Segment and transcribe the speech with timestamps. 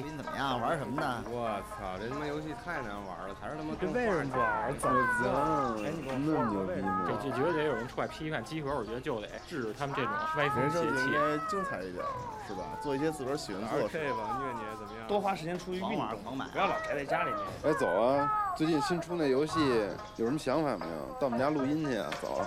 [0.00, 0.58] 最近怎么样？
[0.58, 1.22] 玩什么呢？
[1.28, 4.72] 我操，这他妈游戏太难玩了，还是他妈跟为什么不玩？
[4.78, 5.84] 怎么行？
[5.84, 7.04] 哎，你给我那么牛逼吗？
[7.04, 11.04] 就就觉得得有人出来批判集合，我觉得就得制止他们这种歪风邪气。
[11.04, 12.00] 应该精彩一点，
[12.48, 12.64] 是吧？
[12.80, 13.98] 做一些自个儿喜欢做的事。
[14.16, 15.06] 吧，虐你怎么样？
[15.06, 17.40] 多花时间出去运动，狂买，不要老宅在家里面。
[17.64, 18.24] 哎，走啊！
[18.56, 19.60] 最近新出那游戏
[20.16, 21.12] 有什么想法没有？
[21.20, 22.08] 到我们家录音去啊！
[22.22, 22.40] 走。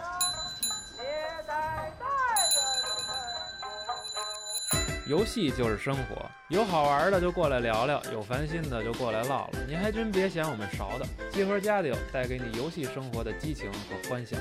[5.05, 6.15] 游戏就是生活，
[6.47, 9.59] 有好玩的就过来聊聊，有烦心的就过来唠唠。
[9.67, 14.37] 您还真别嫌我们勺的，集合家里有带给你游戏生活的激情和欢笑。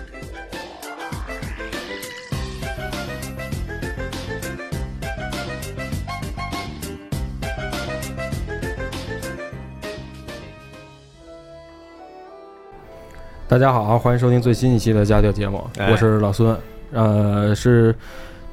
[13.49, 16.57] 大家好，欢迎收听最新一期的家教节目，我是老孙，
[16.93, 17.93] 呃，是。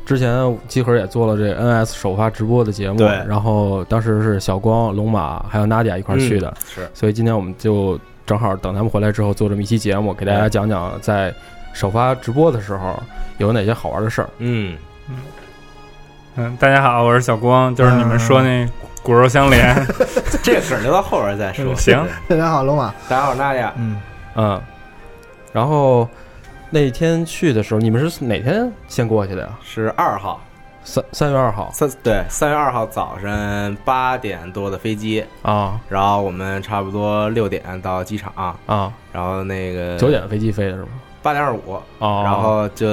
[0.10, 11.32] 之前集合也做了这 NS 首发直播的节目，对，然后当时是小光、龙马还有娜迪亚一块去的，是，所以今天我们就正好等他们回来之后做这么一期节目，给大家讲讲在
[11.74, 13.00] 首发直播的时候
[13.38, 14.30] 有哪些好玩的事儿。
[14.40, 14.76] 嗯。
[15.10, 15.16] 嗯
[16.38, 18.68] 嗯，大家好，我是小光，就是你们说那
[19.04, 19.76] 骨肉相连，
[20.42, 21.76] 这个梗留到后边再说。
[21.76, 23.96] 行，大家好，龙马，大家好，娜迪亚，嗯。
[24.34, 24.60] 嗯，
[25.54, 26.10] 然后。
[26.72, 29.50] 那天去的时候，你们是哪天先过去的呀？
[29.64, 30.40] 是二号，
[30.84, 31.70] 三三月二号。
[31.74, 38.32] 三对，三月二号早晨八点多的飞机啊，然后我们差不多六点到机场
[38.68, 40.90] 啊，然后那个九点飞机飞的是吗？
[41.24, 42.88] 八点二五，然后就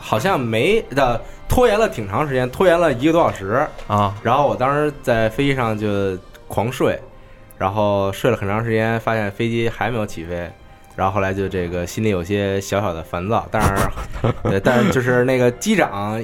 [0.00, 4.12] 好像没的拖延了挺长时间，拖延了一个多小时啊。
[4.24, 7.00] 然后我当时在飞机上就狂睡，
[7.56, 10.50] 然后睡了很长时间，发现飞机还没有起飞。
[10.94, 13.88] 然后后来就这个心里有些小小的烦躁，但是，
[14.44, 16.22] 对，但是就是那个机长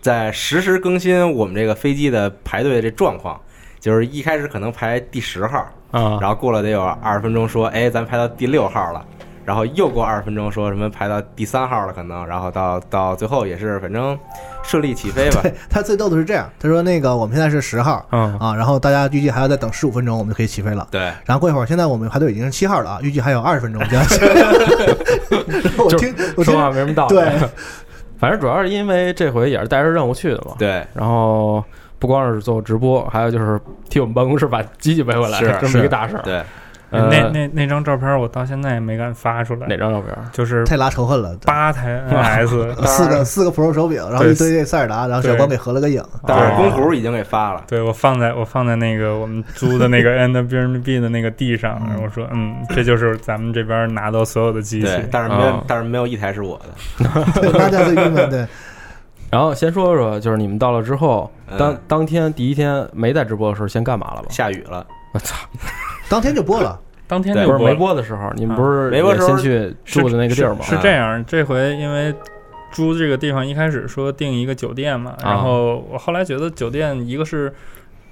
[0.00, 3.40] 在实时更新我们这个飞机的排队的这状况，
[3.78, 5.58] 就是一开始可能排第十号，
[5.90, 9.04] 啊，然后过了得有二十分钟，说，哎，咱排到第六号了。
[9.44, 14.18] 然后又过二十分钟，说什么排到第三号了，可能，然后到到最后也是反正
[14.62, 15.40] 顺利起飞吧。
[15.42, 20.86] 对他最逗的是这样，他说那个我们现在是十号，嗯啊，然后大家预计还要再等十五分钟，我们就可以起飞了。
[20.90, 24.28] 对，然后过一会儿，现在我们排队已经是七号了啊，预计还有二十分钟 就要起飞。
[25.82, 26.14] 我听
[26.44, 27.14] 说话没什么道理。
[27.16, 27.24] 对，
[28.18, 30.54] 反正主要是因为这回也是带着任务去的嘛。
[30.58, 31.64] 对，然后
[31.98, 36.22] 不光是做直播，还有就是替我们办公室把机器背回来，是这么一个大事儿。
[36.22, 36.42] 对。
[36.92, 39.66] 那那那张照片我到现在也没敢发出来。
[39.66, 40.14] 哪张照片？
[40.32, 41.36] 就是太拉仇恨了。
[41.44, 46.02] 八台 NS， 四个四个 Pro 手柄，然后一堆塞尔达，然后小光给合了个影。
[46.26, 47.64] 但是公图已经给发了。
[47.66, 56.60] 对我放在我放在那个我们租的那个 NBB 的那个地上，然后我说嗯，这就是咱们这边拿到所有的机器，但是没有但是没有一台是我
[56.98, 57.52] 的。
[57.52, 58.46] 大家最郁闷对。
[59.30, 64.26] 然后先说说，就是你们到了之后，当当天第一天没在直播的时候，先干嘛了吧？
[64.28, 64.86] 下雨了。
[65.14, 65.34] 我操！
[66.12, 66.78] 当天就播了。
[67.08, 70.60] 当天不是没播的时候，你们不是没播时候先去住的那个地儿吗？
[70.62, 72.14] 是这样，这回因为
[72.70, 77.52] 租这个地方，一开始说订一个酒店嘛，然后我后来觉得酒店一个是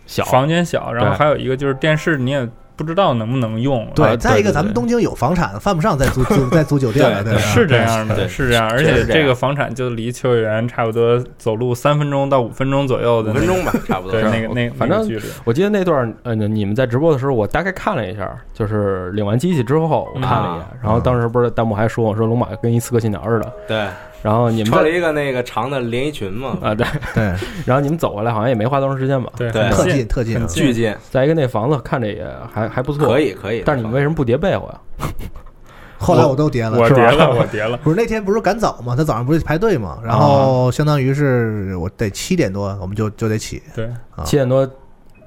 [0.06, 2.49] 小房间小，然后还有一个就是电视你也。
[2.85, 3.87] 不知道能不能用？
[3.95, 7.23] 对，再一个，咱们东京有房产，犯不上再租 租再租酒店了。
[7.23, 8.69] 对，是这样的，是这样。
[8.71, 14.13] 而且这个房产就离秋叶原差不多走路三分钟到五分钟左右的，五分钟吧，差不多。
[14.21, 15.09] 对，那个那反正
[15.45, 23.53] 我记得那段呃，你们在直播的时候，我大概看了一下，就是领完机器之后，我看了一眼，然后当时不是弹幕还说我说龙马跟一刺客信条似的。
[23.67, 23.87] 对。
[24.23, 26.57] 然后你们穿了一个那个长的连衣裙嘛？
[26.63, 27.25] 啊，对对。
[27.65, 29.33] 然后你们走过来好像也没花多长时间吧？
[29.37, 30.95] 对，特近特近，巨近。
[31.11, 33.63] 再一个那房子看着也还还不错，可以可以。
[33.65, 35.09] 但是你们为什么不叠被窝呀？
[35.99, 37.77] 后来我都叠了，我叠了， 我叠了。
[37.79, 38.97] 不是那天不是赶早嘛？
[38.97, 39.99] 他早上不是排队嘛？
[40.03, 43.63] 然后相当于是我得七点多我们就就得起。
[43.75, 43.89] 对，
[44.25, 44.69] 七点多，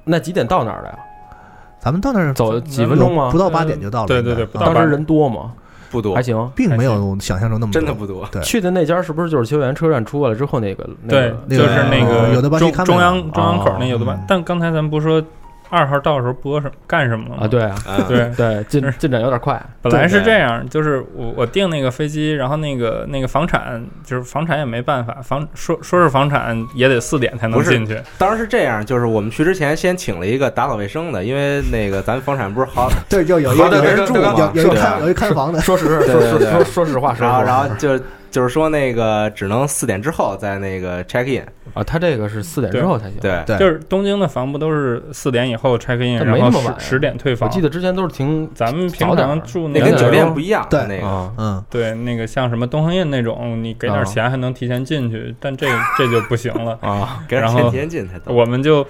[0.04, 0.98] 那几点到那儿的呀？
[1.80, 3.28] 咱们到那儿走几分钟吗？
[3.30, 4.06] 不到八点就到了。
[4.08, 5.52] 对对对，当时人多吗？
[5.94, 8.28] 不多，还行，并没有想象中那么真的不多。
[8.30, 10.88] 对，去的那家是不是就是秋园车站出来了之后那个？
[11.08, 14.18] 对，就是那个有的中中央中央口那有的吧。
[14.28, 15.22] 但刚才咱们不说。
[15.74, 17.48] 二号到时候播什么干什么了啊？
[17.48, 17.74] 对啊，
[18.06, 19.60] 对对，进进展有点快。
[19.82, 28.00] 本来是这样，就是我我订那个飞机，然后那个那个房产，就是房产也没办法，房说说是房产也得四点才能进去。
[28.16, 35.60] 当时是这样，就是我们去之前先请了一个打扫卫生的，因为那个咱房产不是好 对，就有一个人住，有有一看有一看房的。
[35.60, 37.98] 说实说说说实话，然后然后就。
[38.34, 43.20] 就是说，那个只能四点之后在那个 check in 啊，他这个是四点之后才行。
[43.20, 47.48] 对，就是东京的房不都是四点以后 check in，然后十十点退房。
[47.48, 50.66] 我记得之前都是挺咱们平常住那跟酒店不一样。
[50.68, 56.76] 对，那个，嗯，对，那个像什么东恒印那种，你给点钱还能提前进去，但这这就不行了。
[56.80, 58.20] 啊，给点钱提前进才。
[58.26, 58.84] 我们就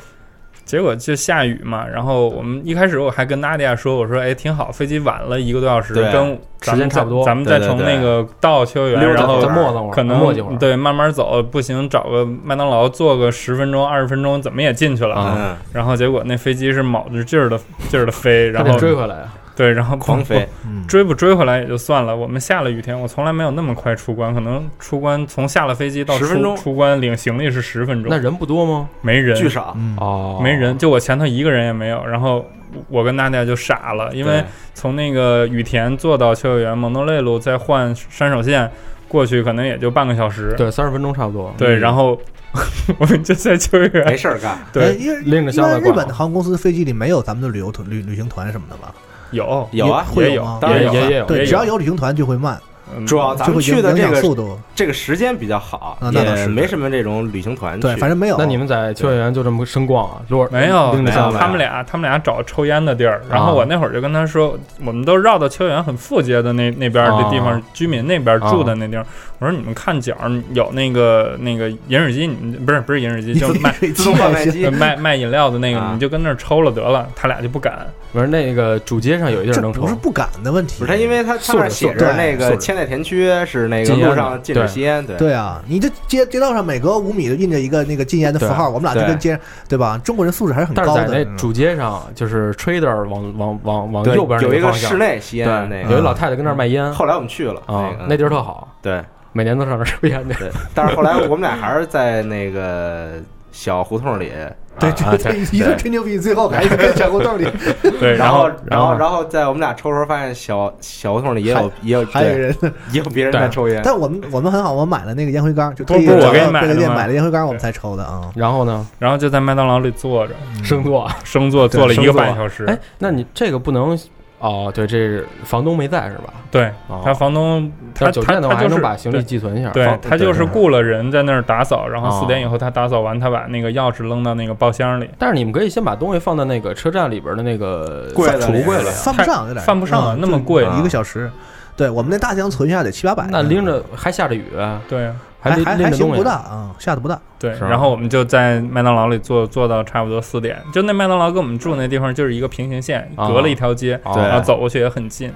[0.64, 10.24] 结果就下雨嘛，然后我们一开始我还跟娜迪亚说，我说哎挺好，飞机晚了一个多小时，跟时间差不多咱们再从那个到秋叶原，溜达然后可能。
[10.58, 15.56] 对慢慢走，不行找个麦当劳坐个十分钟二十分钟，怎么也进去了。
[15.72, 17.58] 然后结果那飞机是卯着劲儿的
[17.88, 19.34] 劲儿的飞，然后追回来啊！
[19.56, 28.88] 对，然后狂飞，嗯，追不追回来也就算了，我们下了雨天，我从来没有那么快出关，可能出关从下了飞机到10分钟出出关领行李是十分钟，那人不多吗？
[29.00, 32.04] 没人，巨少，嗯，哦，没人，就我前头一个人也没有。
[32.04, 32.44] 然后
[32.88, 34.42] 我跟娜娜就傻了，因为
[34.74, 38.68] 从那个雨田坐到秋叶原蒙多内路，再换山手线
[39.06, 40.52] 过去，可能也就半个小时。
[40.56, 41.54] 对，三十分钟差不多。
[41.56, 42.20] 对，嗯然后
[42.98, 48.92] 我们就在秋叶原没，事儿干，哎对，因为拎着箱子日本的航空公司飞机里没有咱们的旅游团旅旅行团什么的吧？
[49.34, 50.58] 有有啊会有？
[50.60, 52.73] 当然有也也有对，只要有旅行团就会慢，嗯
[53.06, 54.58] 主要咱们去的这个速度。
[54.74, 57.82] 这个时间比较好啊，那倒是也没什么这种旅行团去。
[57.82, 58.36] 对，反正没有。
[58.36, 60.20] 那你们在秋叶原就这么生逛啊？
[60.28, 69.06] 如果没有，没有，他们俩他们俩找抽烟的地儿，然后啊我那会儿就跟他说，我们都绕到秋叶原很富街的那那边的地方啊，居民那边住的那地方，
[69.38, 70.16] 我说你们看角
[70.52, 77.86] 有那个那个饮水机，你们不是不是饮水机，就是卖自动贩卖机呃，卖卖饮料的那个，啊你就跟那儿抽了得了，他俩就不敢。
[78.12, 85.16] 不是那个主街上有一地儿能抽不是，不敢的问题，不是他，因为他上面写着那个素质千代田区是那个路上禁止吸烟，对。
[85.16, 89.38] 对啊，你这街街道上每隔五米就印着一个那个禁烟的符号，我们俩就跟街
[89.68, 89.98] 对吧？
[90.04, 91.04] 中国人素质还是很但是高的。
[91.04, 96.92] 嗯在那主街上，就是 trader 往往往往右边有一个室内吸烟的，那个，有一老太太跟那儿卖烟。
[96.92, 98.06] 后来我们去了啊那，个。
[98.08, 99.00] 那地儿特好，对。
[99.36, 100.36] 每年都上那儿抽烟去。
[100.74, 103.14] 但是后来我们俩还是在那个
[103.54, 104.32] 小胡同里，
[104.80, 107.46] 对，啊这这一顿吹牛逼，最后还是跟小胡同里
[108.00, 112.54] 对，然然后然然后后然后在我们俩抽的时候发现小小胡同里也有也有对还有人。
[112.90, 118.28] 也有别人在抽烟，但我们我们很好，我们买了那个烟灰缸，就特意不是我给你买的吗买了烟灰缸，我们才抽的啊。
[118.34, 120.34] 然后呢，然后就在麦当劳里坐着
[120.64, 121.08] 生坐。
[121.22, 122.64] 生坐，坐了一个半小时。
[122.64, 123.96] 哎，那你这个不能
[124.44, 126.34] 哦，对，这是房东没在是吧？
[126.50, 129.70] 对哦他房东，他要酒店的话还他他就是能把行李寄存一下。
[129.70, 138.84] 对房他就是雇了人在那儿打扫，然后哦四点以后他打扫完，他把那个钥匙扔到那个包厢里，但是你们可以先把东西放在那个车站里边的那个柜子里储物柜里。
[138.90, 141.30] 犯不上，有点犯不上啊嗯那么贵就一个小时。
[141.74, 144.44] 对我们那大箱存下得七八百呢，那拎着还下着雨，
[144.86, 145.10] 对
[145.50, 147.20] 还还还行，不大啊，下的不大。
[147.38, 155.30] 对，然后我们就在麦当劳里坐坐到差不多四点，就那麦当劳跟我们住那地方就是一个平行线，啊隔了一条街，然后走过去也很近。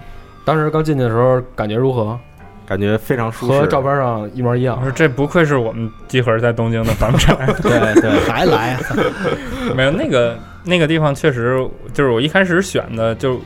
[0.47, 2.19] 当时刚进去的时候感觉如何？
[2.67, 3.61] 感觉非常舒适。
[3.61, 4.83] 和照片上一模一样我。
[4.83, 8.81] 说这不愧是我们集合在东京的房产， 对对，还来啊，
[9.75, 13.39] 没有那个那个地方确实就是我一开始选的就。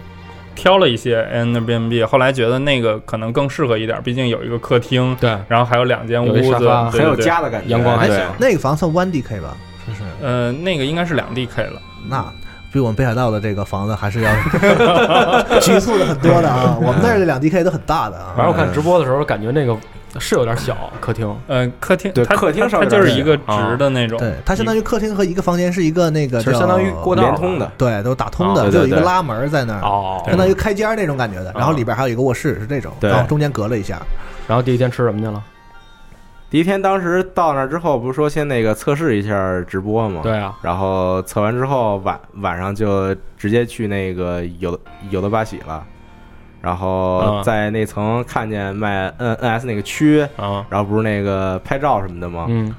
[0.55, 9.57] 挑了一些 Airbnb，后来觉得那个可能更适合一点，毕竟有一个客厅，对，然后还有两间屋子，发很有家的感觉，对阳光还行那个房算 one DK 吧？
[9.87, 10.03] 是是？
[10.23, 11.81] 呃，那个应该是两 DK 了。
[12.09, 12.25] 那
[12.73, 14.31] 比我们北海道的这个房子还是要
[15.61, 16.77] 局促的很多的啊。
[16.81, 18.33] 我们那儿的两 DK 都很大的啊。
[18.37, 19.77] 反正我看直播的时候感觉那个
[20.19, 31.53] 是有点小，客厅嗯，客厅对它客厅上就是一个直的那种，对，它相当于客厅和一个房间是一个那个叫，其实相当于过道连通的，对，都打通啊的，就有一个拉门在那儿，哦相当于开间儿那种感觉的。
[31.55, 34.01] 然后里边还有一个卧室，是这种，对然后中间隔了一下。
[34.47, 35.43] 然后第一天吃什么去了？
[36.53, 40.21] 第一天当时到那儿之后，不是说先那个测试一下直播吗？。
[40.23, 44.79] 对啊，然后测完之后晚晚上就直接去那个有
[45.09, 45.83] 有的巴喜了，
[46.61, 47.43] 然后嗯。
[47.43, 52.45] 在那层看见卖 N N S 那个区，啊，然后不是那个拍照什么的吗？
[52.51, 52.75] 嗯，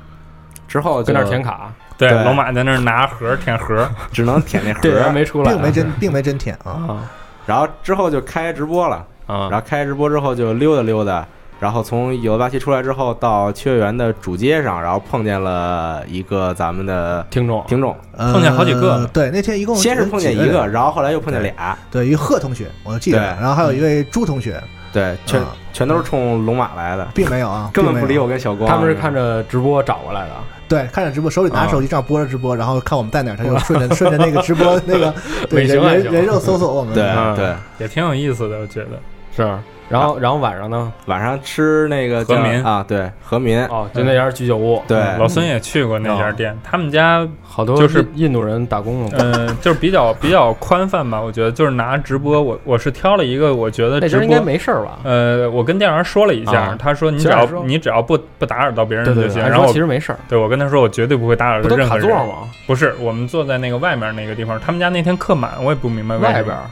[0.68, 2.24] 之后就跟那儿填卡，对，对。
[2.26, 5.52] 龙马在那儿拿盒舔盒， 只能舔那盒， 没出来。
[5.52, 7.12] 啊，并没真 并没真舔啊，啊
[7.48, 11.26] 然后之后就开直播了，啊，然后开直播之后就溜达溜达。
[11.64, 17.64] 然后从有的巴西出来之后，到秋月园的主街上，然后碰见了一个咱们的听众。
[17.70, 18.98] 听众，呃碰见好几个。
[18.98, 23.26] 呢对，那天一共先是碰见一个，然后后来又碰见俩，对，一个贺同学，我记得，对。
[23.40, 28.70] 然后还有一位朱同学，对，全啊全都是冲龙马来的，并没有啊， 根本不理我跟小光。
[28.70, 30.34] 他们是看着直播找过来的，
[30.68, 35.16] 对，看着直播，手里拿啊手机这样播着直播，然后看我们在哪儿，他就 顺着顺着那个直播那个
[35.50, 36.94] 对人人人肉搜索我们。
[36.94, 37.34] 对嗯。
[37.38, 39.00] 对，也挺有意思的，我觉得。
[39.34, 39.58] 是。
[39.94, 40.92] 然后然后晚上呢？
[41.06, 54.46] 晚上吃那个叫和民啊，对和民，哦，就那家居酒屋，对老孙也去过那家店，他们家好多就是印印度人打工的，嗯就是比较 比较宽泛吧，我觉得就是拿直播，我我是挑了一个我觉得直那应该播。
[54.46, 55.00] 没事儿吧？
[55.04, 59.42] 呃，我跟店员说了一下，啊他说你只要你只要不不打扰到别人就行。
[59.42, 62.08] 然后其实没事儿，对我跟他说，我绝对不会打扰到任何人。
[62.08, 62.50] 卡座吗？
[62.66, 66.64] 不是，我们坐在那个外面那个地方，他们家那天客满，我也不明白外边儿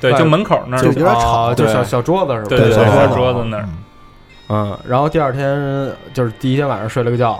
[0.00, 2.46] 对，就门口那儿就有点吵啊就小小桌子是吧？
[2.48, 3.76] 对小对对对桌子那儿嗯
[4.50, 7.38] 嗯，然后第二天就是第一天晚上睡了个觉，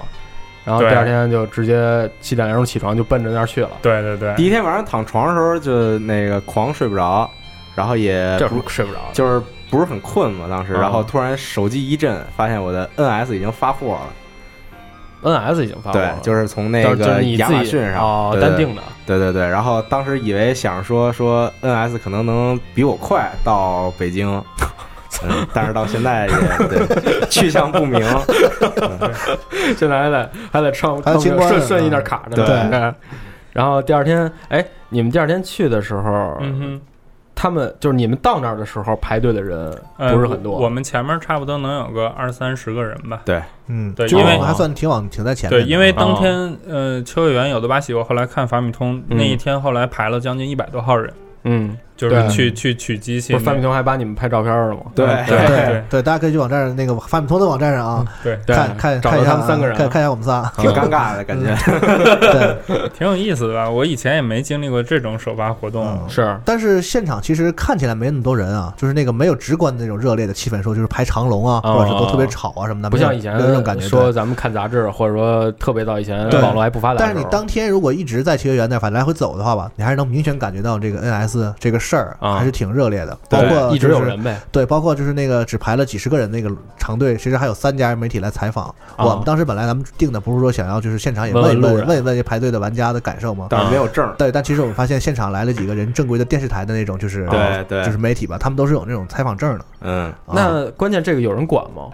[0.65, 3.71] 然后第二天就直接七点零钟起床就奔着那儿去了。
[3.81, 7.31] 对对对，第一天晚上躺床的时候就那个狂睡不着，
[7.75, 14.11] 然后也这不会睡不着，就是不是很困嘛当时，啊然后突然手机一震，发现我的 NS 已经发货了。
[15.23, 18.83] NS 已经发货对了，，就是从那个亚你自己马逊上单定的。
[19.09, 24.29] 对对对，然后当时以为想说说 NS 可能能比我快到北京，
[25.25, 27.99] 嗯，但是到现在也对去向不明。
[29.79, 32.47] 现在还在还在唱还在清关呢顺顺一点卡着呢。
[32.47, 32.95] 对
[33.55, 36.81] 然后第二天，哎，你们第二天去的时候，嗯哼。
[37.41, 43.23] 他们就是你们到那儿的时候排队的人呃不是很多，我们前面差不多能有个二三十个人吧。
[43.25, 43.41] 对。
[43.69, 45.71] 嗯，对因为我们还算挺往挺在前面对，的。
[45.71, 45.95] 因为哦。
[45.97, 49.17] 当天呃秋叶原有的巴喜，我后来看法米通嗯。
[49.17, 51.13] 那一天，后来排了将近一百多号人，
[51.45, 54.81] 嗯，就是去去取机器不是范米通还把你们拍照片了吗？
[54.95, 61.55] 对对对对，大家可以去网站那个范米通的网站上啊，对，对看看到看一下他们三个人看看一下我们仨，挺尴尬的感觉。
[62.67, 63.69] 对，挺有意思的吧？
[63.69, 65.85] 我以前也没经历过这种首发活动。
[65.87, 73.87] 嗯是但是现场其实看起来没那么多人啊，就是那个没有直观的那种热烈的气氛，说就是排长龙啊，哦或者是都特别吵啊什么的，不像以前那种感觉。
[73.87, 76.97] 说咱们看杂志，或者说特别到以前对网络还不发达。
[76.99, 88.67] 但是你当天如果一直在秋叶原那反正来回走的话吧，你还是能明显感觉到这个 NS 这个事儿啊还是挺热烈的，包括一直有人呗，对，包括就是那个只排了几十个人那个长队，其实还有三家媒体来采访。
[88.97, 93.47] 啊我们当时本来咱们定的不是说想要就是现场也问一问问一问这排队的玩家的感受吗？
[93.49, 94.13] 但是没有证。
[94.19, 99.65] 对，但其实我们发现现场来了几个人正规的电视台的那种，就是对对就是媒体吧，他们都是有那种采访证的。
[99.81, 101.85] 嗯，啊那关键这个有人管吗？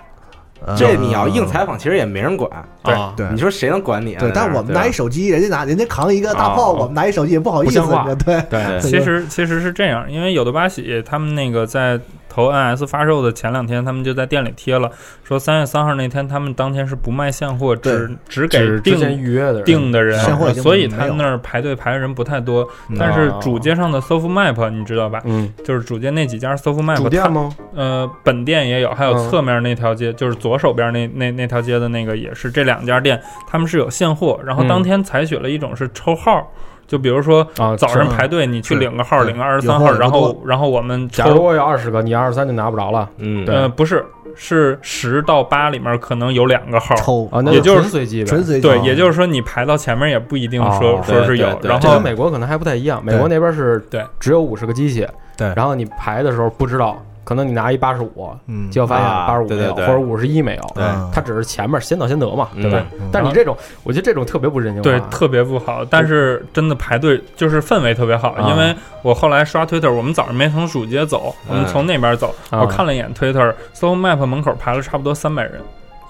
[0.67, 2.51] 呃这你要硬采访，其实也没人管。
[2.83, 4.21] 对啊，对你说谁能管你啊？
[4.21, 7.81] 对，但我们拿一手机，人家拿人家扛一个大炮，啊我们拿一手机也不好意思，
[8.25, 14.91] 对对对其实其实是这样，因为有的巴喜他们那个在投 NS 发售的前两天，他们就在店里贴了，
[15.23, 20.19] 说三月三号那天他们当天是不卖现货，只只给定预约的人定的人
[20.55, 22.69] 所以他们那儿排队排的人不太多。
[22.89, 25.21] 嗯但是主街上的 Soft Map 你知道吧？
[25.25, 27.51] 嗯，就是主街那几家 Soft Map，主店吗？
[27.75, 36.53] 呃，本店也有，还有嗯侧面那条街，就是左手边那那那条街的那个也是，这两家店他们是有现货，然后嗯当天采取了一种是抽号，
[36.87, 43.09] 就比如说啊，早上排队你去领个号，领个二十三号，然后然后我们假如，我有二十个，你二十三就拿不着了。
[43.19, 46.95] 嗯，不是，是十到八里面可能有两个号。
[46.97, 47.29] 抽。
[47.33, 48.29] 啊，那也就是纯随机呗。
[48.29, 48.69] 纯随机。
[48.69, 51.01] 对，也就是说你排到前面也不一定说哦。
[51.03, 54.05] 说是有然这跟后美国可能还不太一样，美国那边是对。
[54.21, 55.53] 只有五十个机器，对。
[55.57, 59.67] 然后你排的时候不知道，可能你拿一八十五，嗯，结果发现啊八十五没有，对。
[59.69, 60.85] 对对或者五十一没有，对。
[60.85, 61.11] 嗯。
[61.13, 62.85] 它只是前面先到先得嘛，对吧？
[63.11, 75.61] 但是你这种，我觉得这种特别不人性化，对特别不好，但是真的排队就是氛围特别好，啊因为我后来刷 Twitter，我们早上没从主街走，我们从那边走，啊我看了一眼 Twitter，Soho Map 门口排了差不多三百人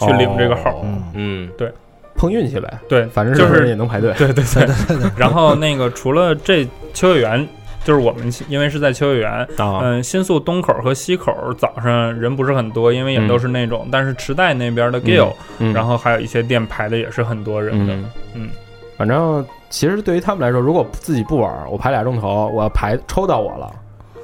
[0.01, 1.49] 去领这个号，哦嗯。
[1.57, 1.73] 对，
[2.17, 4.13] 碰运气呗，对，反正就是也能排队。
[4.17, 5.11] 对对对。
[5.17, 7.49] 然后那个除了这秋叶原，
[7.85, 18.11] 就是我们因为是在秋叶原，啊，嗯，新宿东口和西口早上人不是很多，因为也都是那种，但是池袋那边的 Gill，、嗯然后还有一些店排的也是很多人的，嗯。
[18.35, 18.51] 嗯，
[18.97, 23.71] 反正其实对于他们来说，如果自己不玩，我排俩钟头，我要排抽到我了，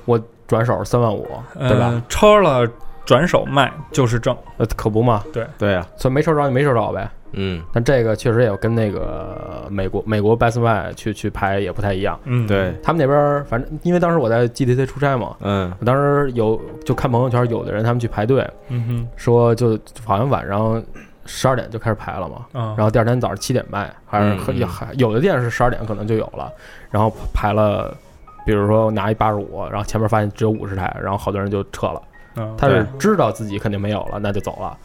[0.05, 1.91] 我转手三万五，对吧？
[1.93, 2.67] 嗯抽了
[3.05, 5.23] 转手卖就是挣，呃，可不嘛，
[5.59, 7.11] 对啊，所以没抽着就没抽着呗。
[7.33, 12.19] 嗯，但这个确实也跟那个美国美国 Best Buy 去去排也不太一样。
[12.25, 20.83] 嗯，对，他们那边儿反正因为当时我在 GDC 出差嘛，嗯，我当时有就看朋友圈，有的人他们去排队，嗯哼，说就好像晚上
[21.27, 26.51] 十二点就开始排了嘛，嗯，然后第二天早上七点卖，还是嗯和有还有的店是十二点可能就有了，
[26.91, 27.97] 然后排了，
[28.45, 32.03] 比如说拿一八十五，然后前面发现只有五十台，然后好多人就撤了。
[32.37, 34.77] 嗯他是知道自己肯定没有了，那就走了，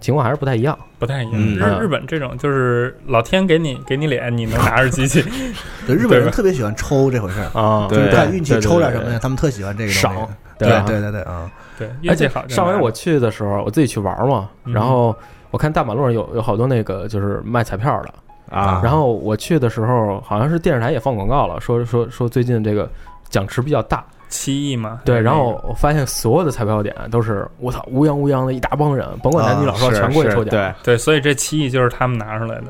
[0.00, 0.78] 情况还是不太一样。
[0.98, 1.40] 不太一样。
[1.40, 5.22] 日日本这种就是老天给你给你脸，你能拿着机器，
[5.86, 10.00] 对日本人特别喜欢抽这回事儿，啊就是对看运气抽点什么呀，他们特喜欢这个东西。
[10.00, 12.48] 赏，对对对对啊，对，而且运气好。
[12.48, 14.72] 上回我去的时候，我自己去玩嘛，嗯。
[14.72, 15.14] 然后
[15.50, 22.88] 我看大马路上有有好多那个就是卖彩票的，啊，然后我去的时候，好像是电视台也放广告了，说说说最近这个
[23.28, 30.50] 奖池比较大，七亿嘛，对，然后我发现所有的彩票点都是我操乌泱乌泱的一大帮人，甭管男女老少，全过去抽奖。
[30.50, 32.66] 对，对，所以这七亿就是他们拿出来的。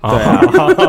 [0.00, 0.10] 啊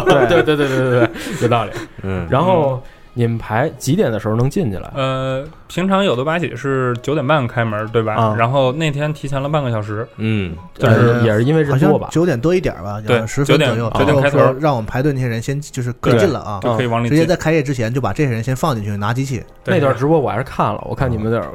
[0.06, 1.10] 对对 对对对对对，
[1.44, 1.72] 有道理。
[2.04, 2.84] 嗯，然后
[3.18, 4.92] 你们排几点的时候能进去来？
[4.94, 8.14] 呃，平常有的八喜是九点半开门，对吧？
[8.14, 12.08] 啊然后那天提前了半个小时，嗯，就是呃也是因为好人多吧？
[12.08, 17.18] 像九点多一点吧，对十分9点左右，9点开头说让我们排队那些人先就是各对进了啊，就可以往里进。
[17.18, 21.50] 直接在开业之前就把这些人先放进去拿机器，对那段直播我还是看了，我看你们那儿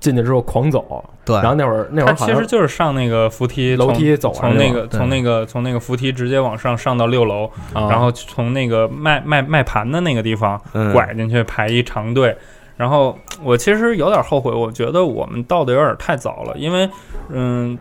[0.00, 12.36] 进去之后狂走，对，然后那会儿那会儿其实就是上那个扶梯楼梯走从那个从那个从那个扶梯直接往上上到六楼，啊然后从那个卖卖卖盘的那个地方嗯拐进去排一长队。
[12.76, 16.88] 然后我其实有点后悔，我觉得我们到的有点太早了，因为
[17.28, 17.78] 嗯。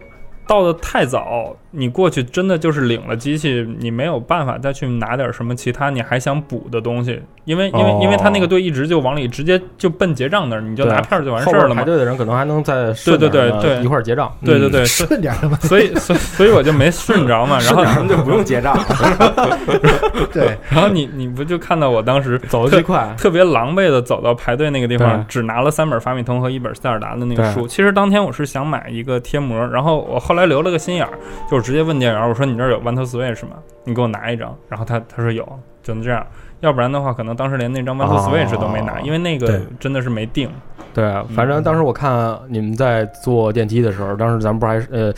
[0.48, 8.00] 到的太早，你过去真的就是领了机器，你没有办法再去拿点什么其他你还想补的东西，因为因为、哦。
[8.01, 11.82] 因为他那个队一直就往里直接就奔结账那儿，你就拿片儿就完事儿了嘛。
[11.82, 11.86] 排。
[11.86, 13.82] 队的人可能还能再对对对对。
[13.84, 18.75] 一块儿结账，对对对，所顺点儿嘛，所以所以所以我就没顺着嘛，然后顺点儿他们就不用结账。
[18.77, 19.58] 了。
[20.34, 27.68] 对， 然后你你不就看到我当时走得巨快，特别狼狈的走到排队那个地方，只拿了三本法米通和一本塞尔达的那个书。
[27.68, 31.17] 其实当天我是想买一个贴膜，然后我后来留了个心眼儿，
[31.50, 33.58] 就是直接问店员，我说你这儿有 One to Switch 吗？
[33.84, 34.56] 你给我拿一张。
[34.70, 35.48] 然后他他说有，
[35.82, 36.25] 只能这样。
[36.60, 40.50] 要不然的话，可能当时连那张 One to 哦 Switch 都没拿，因为那个真的是没定。
[40.94, 45.13] 对，啊反正当时我看你们在坐电梯的时候，当时咱们不是还呃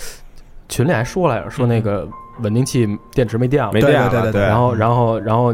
[0.68, 2.06] 群里还说来着，说那个
[2.42, 5.54] 稳定器电池没电了，没电了，对对对然后然后然后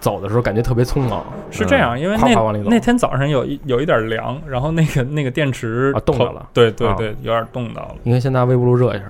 [0.00, 1.24] 走的时候感觉特别匆忙。
[1.50, 6.40] 是这样，因为那那天早上有一有一点凉，然后那个那个电池啊冻着了。
[6.40, 7.94] 啊对对对，有点冻到了。
[8.04, 9.04] 应该先拿微波炉热一下。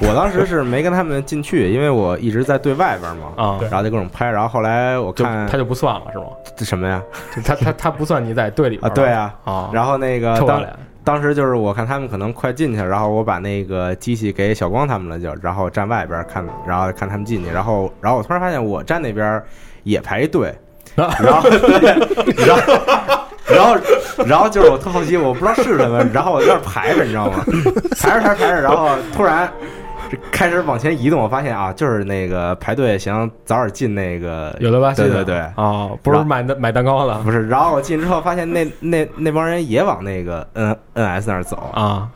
[0.00, 3.68] 我当时是没跟他们进去，因为我一直在对外边嘛，啊，对。
[3.68, 6.24] 然后就各种拍，然后后来我就看他就不算了是吗？
[6.56, 7.02] 这什么呀？
[7.44, 10.64] 他他他不算你在队里边啊，对啊，啊，然后那个当
[11.04, 19.42] 当时就是我看他们可能快进去了，然后我把那个机器给小光他们了，就然后站外边看，然后看他们进去，然后然后我突然发现我站那边
[19.84, 20.52] 也排一队，
[20.96, 22.72] 然后对，然后
[23.46, 23.76] 然后
[24.26, 27.44] 然后就是我特好奇，我不知道是什么，然后我在那儿排着，你知道吗？
[28.00, 29.48] 排着排着排着，然后突然。
[30.30, 34.92] 开始往前移动，我发现啊，就是那个排队想早点进那个有的吧？
[34.94, 37.48] 对对对，哦，不是买的买蛋糕了不是。
[37.48, 42.08] 然后我进之后发现那那那帮人也往那个 N N S 那儿走，啊。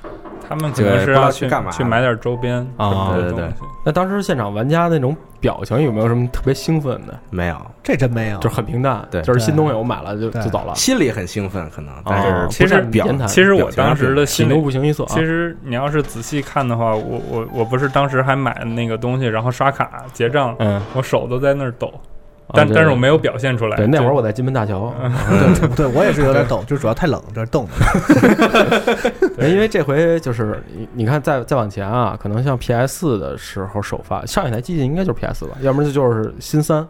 [0.48, 1.70] 他们可能是要去去干嘛。
[1.70, 3.54] 去买点周边啊对对对的东西。
[3.84, 7.18] 那当时现场玩家那种表情有没有什么特别兴奋的？
[7.30, 9.22] 没有，这真没有，就是很平淡，对。
[9.22, 10.74] 就是新东西我买了就就走了。
[10.74, 15.10] 心里很兴奋，可能，但啊是其实表其实我当时的喜怒心里，不形于色啊。
[15.10, 21.92] 其实你要是仔细看的话，我我我不是当时还买了那个东西，然后刷卡结账，嗯，我手都在那儿抖，
[22.54, 23.76] 但但是我没有表现出来。
[23.76, 24.92] 对那会儿我在金门大桥，
[25.60, 29.12] 对 对，我也是有点抖，就主要太冷，这冻的。
[29.38, 36.86] 对因为这回就是你你看再再往前啊，可能像 PS 四的时候首发上一台机器应该就是 PS 吧，要不然就是新三，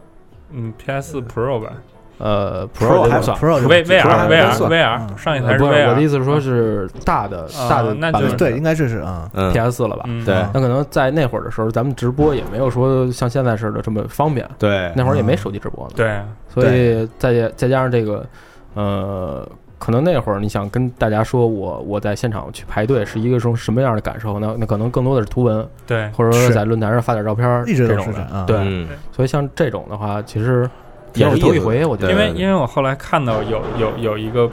[0.51, 1.71] 嗯，PS 四 Pro 吧
[2.17, 3.37] 呃 Pro 还不算。
[3.37, 10.03] Pro，V 不 VR 还没 VR 算 VR 嗯上一台是 VR，我的意思是说是大的啊大的那就是版本对，应该这是啊，嗯 PS 四了吧？
[10.07, 15.93] 嗯对那可能在那会儿的时候，咱们直播也没有说像现在似的这么方便，对，那会儿也没手机直播呢。
[15.95, 16.19] 对，
[16.53, 18.25] 所以再再加上这个，
[18.73, 19.47] 呃，
[19.79, 24.37] 可能那会儿你想跟大家说我我在现场去排队是一个什什么样的感受？
[24.39, 28.11] 那那可能更多的是图文，对，或者说是在论坛上发点照片一直这种的。
[28.11, 28.45] 都是这样啊。
[28.45, 30.69] 对，嗯所以像这种的话，其实
[31.15, 32.11] 也是头一回，我觉得。
[32.11, 34.49] 因为因为我后来看到有有有一个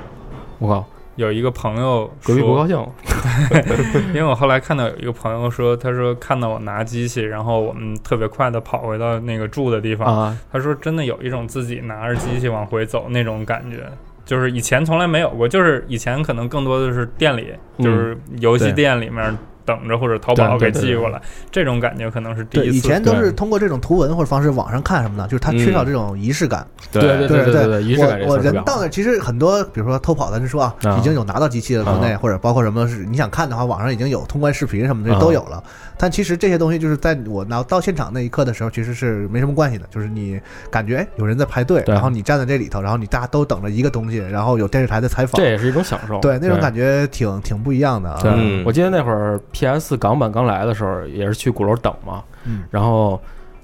[0.58, 0.84] 我靠，
[1.16, 10.38] 有一个朋友隔壁不高说，兴 因为我后来看到有一个朋友说，他说看到我拿机器，然后我们特别快的跑回到那个住的地方，啊！
[10.52, 13.84] 他说真的有一种自己拿着机器往回走那种感觉。
[14.26, 22.76] 就是以前从来没有过，就是以前可能更多的是店里，嗯就是游戏店里面等着或者淘宝对对对给寄过来，这种感觉可能是第对，一次。
[22.76, 26.66] 以前都是通过这种图文或者方式网上看什么的，就是它缺少这种仪式感。
[26.92, 32.18] 对对对对对，仪式感我我人到那儿，其实很多，比如说偷跑，的就说啊啊，已经有拿到机器了，国内啊。
[32.22, 35.62] 或者包括什么是你想看的话，网上已经有通关视频什么的啊都有了。
[35.98, 45.40] 但其实这些东西就是在我拿到现场那一刻的时候，其实是没什么关系的，就是你感觉哎有人在排队，然后你站在这里头，然后你大家都等着一个东西，然后有电视台的采访。
[45.40, 46.20] 这，也是一种享受。
[46.20, 48.18] 对那种感觉挺挺不一样的啊。
[48.22, 48.62] 对，嗯。
[48.66, 52.64] 我记得那会儿 PS 港版刚来的时候，也是去鼓楼等嘛，嗯。
[52.70, 53.18] 然后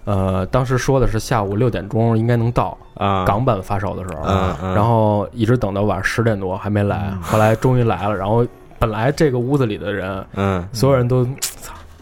[0.05, 7.20] 呃，当时说的是下午六点钟应该能到啊，港版发售的时候，嗯嗯，然后一直等到晚上十点多还没来，嗯。
[7.20, 8.46] 后来终于来了，然后
[8.78, 10.66] 本来这个屋子里的人，嗯。
[10.72, 11.26] 所有人都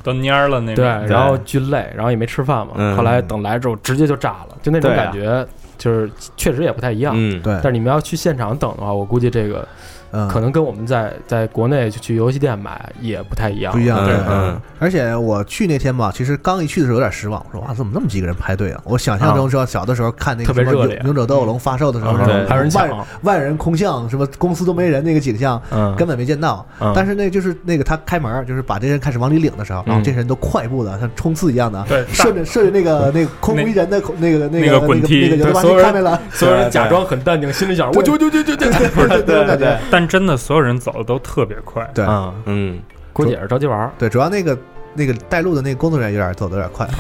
[0.05, 2.96] 都蔫了那对，然后巨累，然后也没吃饭嘛，嗯。
[2.96, 5.44] 后来等来之后直接就炸了，就那种感觉，
[5.76, 7.12] 就是确实也不太一样。
[7.16, 9.66] 嗯，对但，是你们要去现场等的话，我估计这个
[10.12, 13.73] 嗯，可能跟我们在在国内去去游戏店买也不太一样。
[13.73, 14.05] 不一样。
[14.05, 14.61] 对嗯，嗯。
[14.79, 18.81] 而且我去那天吧，其实刚一去的时候有点失望，我说哇，怎么那么几个人排队啊？
[18.85, 22.88] 我想象中说小的时候看那个什么勇勇者斗恶龙发售的时候，还有人抢。
[22.88, 26.66] 万，万人空巷，什么公司都没人那个景象，嗯，根本没见到。
[26.81, 26.92] 嗯。
[26.94, 37.99] 但是那就是那个他开门，就是把这些人开始往里领的时候，然后嗯这些人都快步的像冲刺一样的，对，顺着顺着那个 那个空无一人的那个那那个个滚梯那个那个所有人看见了，所有人假装很淡定，心里想对。
[37.99, 39.79] 我就就就就就，不是那种感觉。
[40.07, 41.89] 真的所有人走的都特别快。
[41.95, 42.81] 对啊，嗯，
[43.13, 43.91] 估计也是着急玩儿。
[43.99, 44.59] 对，主要那个
[44.95, 46.95] 那个带路的那个工作人员有点走的有点快啊。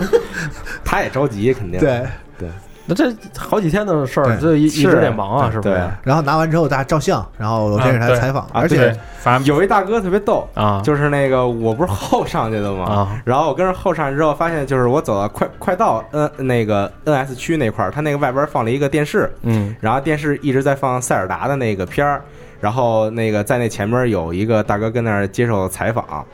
[0.84, 2.06] 他也着急，肯定对。
[2.38, 2.48] 对，
[2.90, 5.74] 那这好几天的事儿，这一一直得忙啊，是不对。
[5.74, 5.88] 是？
[6.02, 8.16] 然后拿完之后大家照相，然后有电视台啊对。
[8.18, 8.98] 采访，啊而且
[9.44, 12.84] 有一大哥特别逗，啊，就是那个我不是后上去的吗？
[12.84, 13.22] 啊。
[13.24, 19.74] 然后我跟着后上去之后，发现就是我走到快快到 N 那个 NS 区那块儿，他那个外边放了一个电视，嗯。
[19.80, 22.22] 然后电视一直在放塞尔达的那个片儿，
[22.60, 26.24] 然后那个在那前面有一个大哥跟那儿接受采访，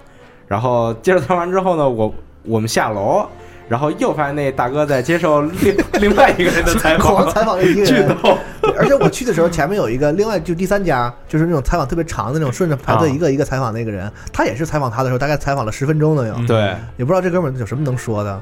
[0.47, 2.15] 然后接受采访完之后呢，我
[2.45, 3.27] 我们下楼，
[3.69, 8.09] 然后又发现那大哥在接受 另另外一个人的采访，狂采访了一个巨人。
[8.23, 8.37] 逗。
[8.77, 13.13] 而且我去的时候，前面有一个另外就第三家，就是那种采访特别长的那种，顺着排队啊。
[13.13, 16.47] 一个一个采访那个人，他也是采访他的时候，大概采访了十分钟能有，嗯。
[16.47, 18.41] 对，也不知道这哥们儿有什么能说的，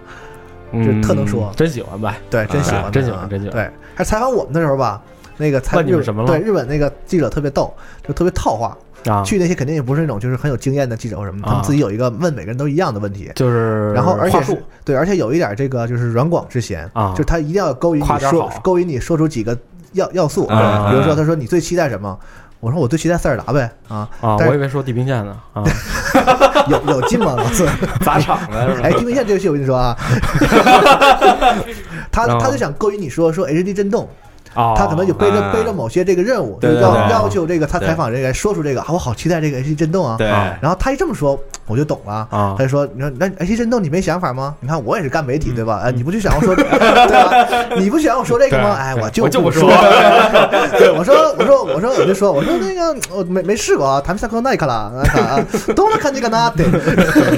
[0.72, 1.52] 就嗯，特能说。
[1.56, 2.16] 真喜欢吧。
[2.28, 3.54] 对，真喜欢，真喜欢真喜欢。
[3.54, 5.00] 对，还采访我们的时候吧，
[5.36, 6.28] 那个采日问你们什么了？
[6.28, 7.72] 对，日本那个记者特别逗，
[8.06, 8.76] 就特别套话。
[9.06, 13.30] 啊，去那些肯定也不是那种就是很有经验的记者或什么，他们啊自己有一个问每个人都一样的问题。
[13.34, 17.10] 就是然后，而且是对，而且有一点这个就是软广之嫌啊。
[17.12, 19.56] 就是他一定要勾引你说勾引你说出几个
[19.92, 22.18] 要要素，啊比如说他说你最期待什么，
[22.60, 25.62] 我说我最期待塞尔达呗啊，啊，但我以为说地平线呢啊，
[26.68, 27.34] 有有劲吗？
[27.36, 27.66] 老四，
[28.04, 28.88] 砸场的是吧？
[28.88, 29.96] 哎，地平线这游戏我跟你说啊，
[32.10, 34.08] 他他就想勾引你说说 HD 震动，
[34.54, 40.16] 啊，他可能就背着啊背着某些这个任务，就要要求这个他采访人员说出这个啊，我好期待这个 HD 震动啊。
[40.18, 42.26] 对，啊然后他一这么说，我就懂了。
[42.30, 44.54] 啊他就说：“你说那 HD 震动你没想法吗？
[44.60, 45.80] 你看我也是干媒体对吧？
[45.82, 47.74] 嗯哎，你不就想我说 对吧？
[47.78, 48.76] 你不想我说这个吗？
[48.78, 49.68] 哎，我就我就不说。
[50.78, 56.64] 对，我说我说我说我就说我说那个我没没试过啊，他们下课耐克了，那个啊，都能看这个呢，对。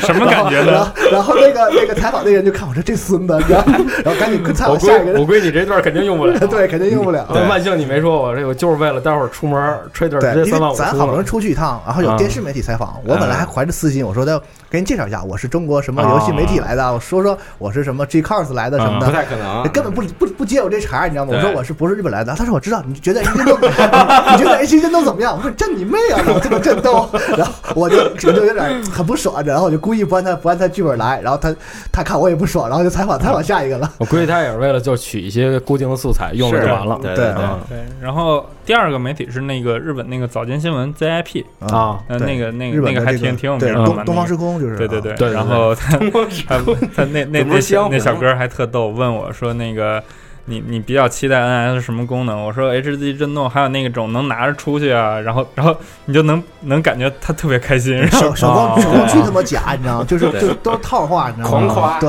[0.00, 0.92] 什么感觉呢？
[1.10, 3.72] 然后那个那个采访那人就看我说这孙子，然后
[4.04, 6.38] 然后赶紧采我访下一个人，我估计你这段肯定用不了。
[6.46, 7.22] 对，肯定用不了。
[7.22, 14.42] 啊万幸你没说我这个就是为了待会儿出门吹点直对，因接三万五为咱好不容易出出去一趟，然后有电视媒体采访，我本来还怀着私心，我说的
[14.76, 19.10] 给你介绍一下，我是中国什么游戏媒体来的，我说说我是什么 G Cars 来的什么不的。
[19.12, 21.32] 太可能，根本不不不接我这茬儿，你知道吗？
[21.34, 22.34] 我说我是不是日本来的？
[22.34, 22.82] 他说我知道。
[22.86, 23.56] 你觉得 H 震动，
[24.36, 25.34] 你觉得 H 震动怎么样？
[25.34, 26.20] 我说震你妹啊！
[26.42, 27.08] 这个震动，
[27.38, 31.54] 然后我就我就有点很不爽，然后我就故意不按他不按他剧本来，然后他
[31.90, 33.90] 他看我也不爽，然后就采访采访下一个了。
[33.96, 36.98] 我估计他也是为了就取一些固定的素材用了是就完了。
[37.00, 37.24] 对对
[37.70, 46.58] 对，然后第二个媒体是那个日本那个早间新闻 ZIP，啊，呃，那个那个那个还挺挺有名的嘛，东东方那个时空就是对对啊对对然后 他他
[46.94, 50.02] 他那那那那小哥还特逗，问我说那个。
[50.48, 52.40] 你你比较期待 NS 什么功能？
[52.40, 60.04] 我说 HZ 震动，还有那种能拿着出去啊，然后然后你就能能感觉他特别开心，然后手手工啊手工巨他妈假，你知道吗？
[60.08, 61.66] 就是对就都是套话，你知道吗？
[61.66, 62.08] 狂夸对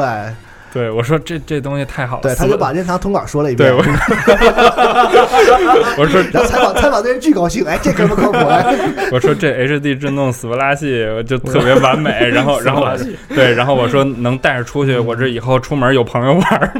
[0.78, 3.76] 对我说这这东西太好了，对，他就把任天堂通稿说了一遍对。
[3.76, 3.82] 我
[5.98, 8.78] 我说然后采访采访的人巨高兴，哎，这哥们靠谱哎！
[9.12, 12.12] 我说这 HD 震动死不拉戏，就特别完美。
[12.30, 12.86] 然后然后
[13.30, 16.72] 对，然后我说能带着出去，我这以后出门有朋友玩儿。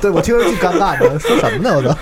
[0.00, 1.76] 对我听着巨尴尬，你说什么呢？
[1.76, 1.94] 我都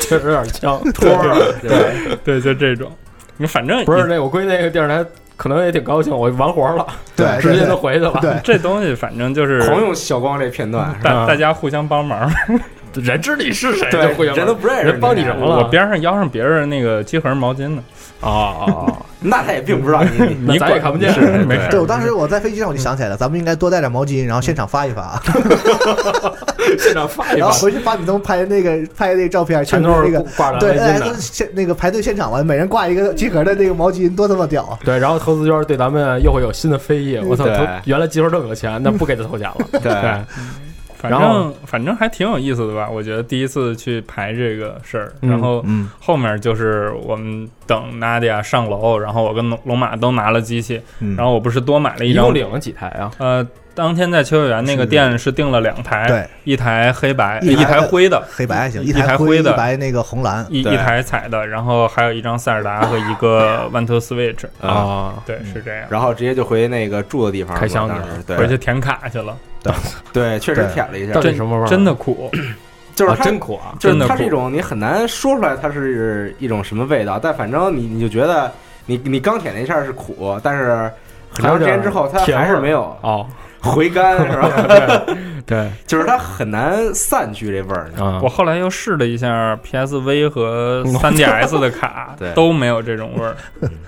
[0.00, 0.82] 确实有点呛。
[0.92, 2.90] 托儿，对，对，就这种。
[3.36, 5.04] 你反正不是那，我估计那个电视台
[5.36, 8.18] 可能也挺高兴，我完活了，对 直接就回去了。
[8.20, 12.30] 对这东西，反正就是狂用小光这片段，是吧大大家互相帮忙。
[12.94, 15.58] 人知你是谁，对就互相人都不认识人帮你什么了？
[15.58, 17.82] 我边上腰上别着那个鸡盒毛巾呢。
[18.26, 25.20] 啊啊，那他也并不知道你你 那咱也看不见，是没事对，我当时我在飞机上我就想起来了，咱们应该多带点毛巾，然后现场发一发，
[26.78, 31.12] 现场发一发然后，回去把你都拍那个拍那个照片，全都是那个挂的哎都。
[31.18, 34.78] 现那个排队现场嘛，每人挂一个集合的那个毛巾，多他妈屌啊！
[34.84, 37.18] 对，然后投资圈对咱们又会有新的非议。
[37.18, 37.44] 我操，
[37.84, 39.56] 原来集合这么有钱，那不给他投钱了。
[39.72, 40.24] 对对，
[40.96, 42.88] 反正反正还挺有意思的吧？
[42.90, 53.10] 我觉得第一次去排这个事儿，嗯然后嗯，后面就是我们等 Nadia 上楼，然后我跟龙龙马都拿了机器，嗯然后我不是多买了一张一共领了几台啊？
[53.18, 64.46] 呃，当天在秋叶原那个店是订了两台，对，一台黑白，一台灰的，黑白还行，一台灰的一白那个红蓝，一一台彩的，然后还有一张塞尔达和一个 One to Switch。
[64.62, 65.84] 啊，啊，对，是这样。
[65.90, 69.36] 然后直接就回那个住的地方开箱去了对回去填卡去了，
[70.12, 71.68] 对，确实舔了一下到，底真什么味儿？
[71.68, 72.38] 真的苦， 啊
[72.96, 73.74] 就是它真苦啊！
[73.78, 78.50] 就是它是一种你很难说出来它是一种什么味道，但反正你你就觉得
[78.86, 80.90] 你你刚舔那一下是苦，但是
[81.30, 83.26] 很长时间之后它还是没有哦，
[83.60, 85.02] 回甘，是吧？
[85.46, 87.88] 对对就是它很难散去这味儿。
[87.98, 93.36] 啊我，后来又试了一下 PSV 和 3DS 的卡 对，都没有这种味儿，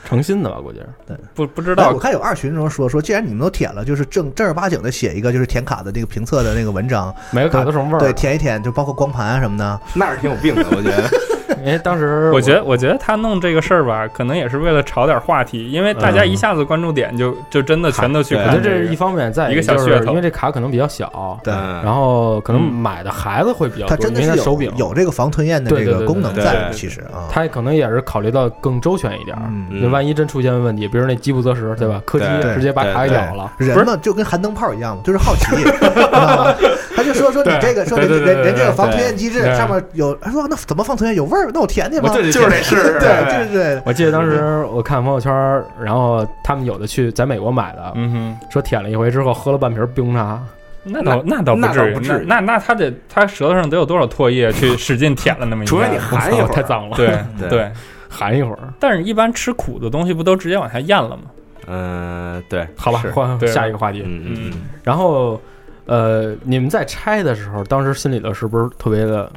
[0.07, 0.59] 诚心的吧？
[0.63, 7.99] 估计是不不知哎，道我看有二群中说说，既然你们都舔了，就是正正儿八经的写一个就是填卡的那个评测的那个文章，每个卡都什么味儿？
[7.99, 9.81] 对，舔一舔，就包括光盘啊什么的。
[9.95, 11.09] 那是挺有病的，我觉得。
[11.65, 21.83] 因为当时我觉得，我觉得他弄这个事儿吧，可能也是为了炒点话题，因为大家一下子关注点就就真的全都去我觉得这是一方面，在一个小噱头因为这卡可能比较小，对嗯。
[21.85, 24.73] 然后可能嗯买的孩子会比较多，它真的是有因为它手柄。
[24.77, 29.37] 有这个防吞咽的这个功能在，对其实啊，它可能也是考虑到更周全一点
[29.71, 32.01] 那万一真出现问题，比如那饥不择食，对吧？
[32.05, 36.55] 柯基直接把卡给咬了，人嘛就跟寒灯泡一样嘛，就是好奇，知道吗？
[36.97, 41.17] 他就说说你这个说人人人这个防吞咽机制上面有，他说那怎么防吞咽？
[41.17, 41.51] 有味儿？
[41.55, 42.09] 那我舔舔吧？
[42.09, 42.99] 就是得试试。
[42.99, 45.33] 对，就是对，我记得当时我看朋友圈，
[45.81, 50.41] 然后他们有的去在美国买的，嗯哼，说舔了一回之后喝了半瓶冰红茶，
[50.85, 57.73] 那倒那倒不至于，那那那他得他舌头上得有多少唾液去使劲舔了那么一下， 除非你含一会儿太脏了，对 对对，
[58.09, 58.59] 含一会儿。
[58.81, 61.23] 但是一般吃苦的东西不都直接往下咽了吗？
[61.67, 64.03] 嗯，对，好吧，换下一个话题。
[64.07, 65.39] 嗯嗯嗯，然后，
[65.85, 69.31] 呃，你们在拆的时候，当时心里头是不是特别的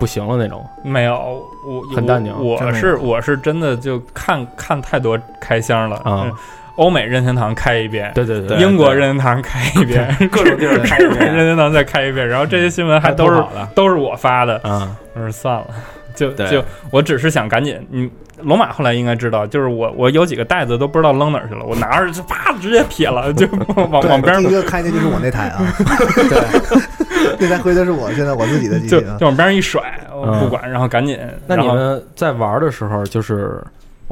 [0.00, 0.64] 不行了那种？
[0.82, 6.32] 没有，我很淡定我是我是真的就看看太多开箱了啊嗯
[6.76, 11.18] 欧美任天堂开一遍，对对对，英国任天堂开一遍， 各种地儿开一遍。
[11.34, 11.46] 任。
[11.46, 15.66] 天堂再开一遍，然后这些新闻还还都是都是我发的，嗯，我说算了，
[16.14, 18.10] 就就我只是想赶紧，嗯，
[18.42, 23.46] 龙马后来应该知道，就是我我有几个袋子都不知道扔哪儿去了，我拿着就啪直接撇了， 就
[23.90, 24.42] 往对往边上。
[24.42, 25.62] 第一个开的就是我那台啊，
[26.28, 29.12] 对，那台灰的是我现在我自己的机器啊。
[29.14, 29.82] 就就，往边上一甩，
[30.40, 33.62] 不管，然后赶紧，那你们在玩的时候，就是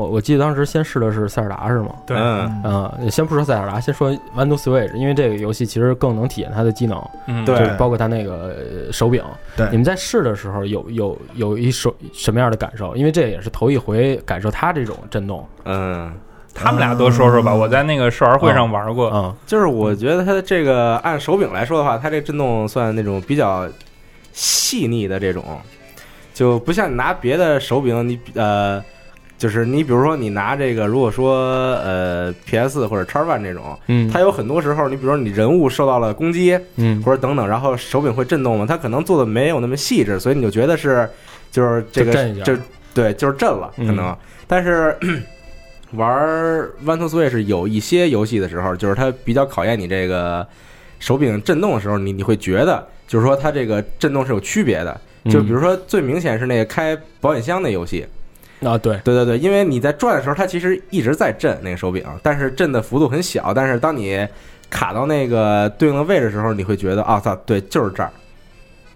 [0.01, 1.91] 我我记得当时先试的是塞尔达是吗？
[2.07, 9.23] 对嗯，嗯，先不说塞尔达，先说 to Switch，因为这个游戏其实更能体验它的机能，嗯对就是包括它那个呃手柄。
[9.57, 12.97] 对你们在试的时候有有有一手什么样的感受？
[12.97, 15.47] 因为这也是头一回感受它这种震动。
[15.65, 16.13] 嗯，
[16.55, 23.69] 他们俩多说说吧，我在那个试玩会上玩过，嗯就是我觉得它这个按手柄来说的话，它这震动算那种比较
[24.33, 25.45] 细腻的这种，
[26.33, 28.83] 就不像你拿别的手柄，你呃，
[29.41, 37.03] 就是你比如说你拿这个，如果说呃 PS 或者叉 One 这种，嗯，它有很多时候，你比如说你人物受到了攻击嗯。
[37.03, 41.09] 或者等等，然后手柄会震动嘛，它可能做的没有那么细致，所以你就觉得是
[41.51, 42.57] 就是这个就震就
[42.93, 44.97] 对就是震了可能，嗯但是。
[45.95, 46.09] 玩
[46.87, 50.47] One to Switch 有一些游戏的时候，就是它比较考验你这个
[51.01, 55.01] 手柄震动的时候，你你会觉得，就是说它这个震动是有区别的。
[55.25, 58.07] 就比如说最明显是那个开保险箱那游戏，
[58.63, 63.55] 啊，对，对对对，因为你在转的时候，它其实一直在震那个手柄，但是震的幅度很小。
[63.55, 64.27] 但是当你
[64.69, 68.11] 卡到那个对应的位置的时候，你会觉得啊操，对，就是这儿，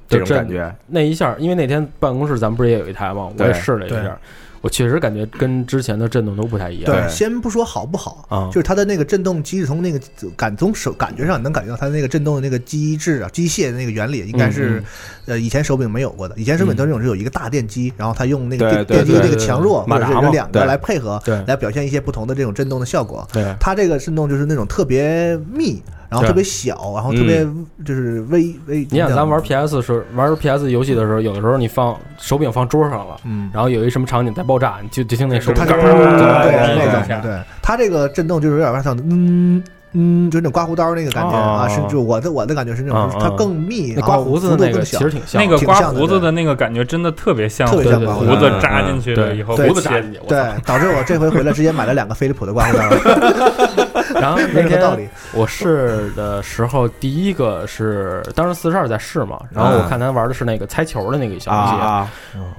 [0.09, 0.75] 这种感觉。
[0.87, 3.31] 那一下，因为那天办公室咱们不是也有一台吗？
[3.39, 4.19] 我也试了一下，
[4.61, 6.91] 我确实感觉跟之前的震动都不太一样。
[6.91, 10.01] 对，先不说好不好啊就是它的那个震动机制，从那个
[10.37, 14.85] 感从手感觉上，你能感觉到它的那个震动的那个机制啊，机械的那个原理，应该是、嗯
[15.27, 16.35] 呃以前手柄没有过的。
[16.37, 23.27] 以前手柄都是有一个大电机，然后它用那个电电机的那个强弱，或者是两个来配合，对来表现一些不同的这种震动的效果。
[23.33, 25.83] 对，它这个震动就是那种特别密，
[26.15, 27.45] 然后特别小，然后特别
[27.85, 28.87] 就是微微。
[28.91, 33.51] 你想咱玩 PS 时玩 PS 游戏的时候，有的时候你放手柄放桌上了，嗯。
[33.53, 39.63] 然后有一什么场景在爆炸，你就就听那手柄嘎对那对种，对它这个震动就是有点像嗯
[39.97, 52.91] 嗯，就那种刮胡刀那个感觉啊，哦是就我的我的感觉是那种嗯，它嗯更密，那刮胡子的那个其实挺像，那个刮胡子的那个感觉真的特别像特别像胡子扎进去了以后，胡子扎进去，对，导致我这回回来直接买了两个飞利浦的刮胡刀，
[54.25, 55.11] 然后 没那天。
[55.33, 62.11] 我试的时候，第一个是当时四十二在试嘛，然后我看他玩的是那个猜球的那个小游戏，啊，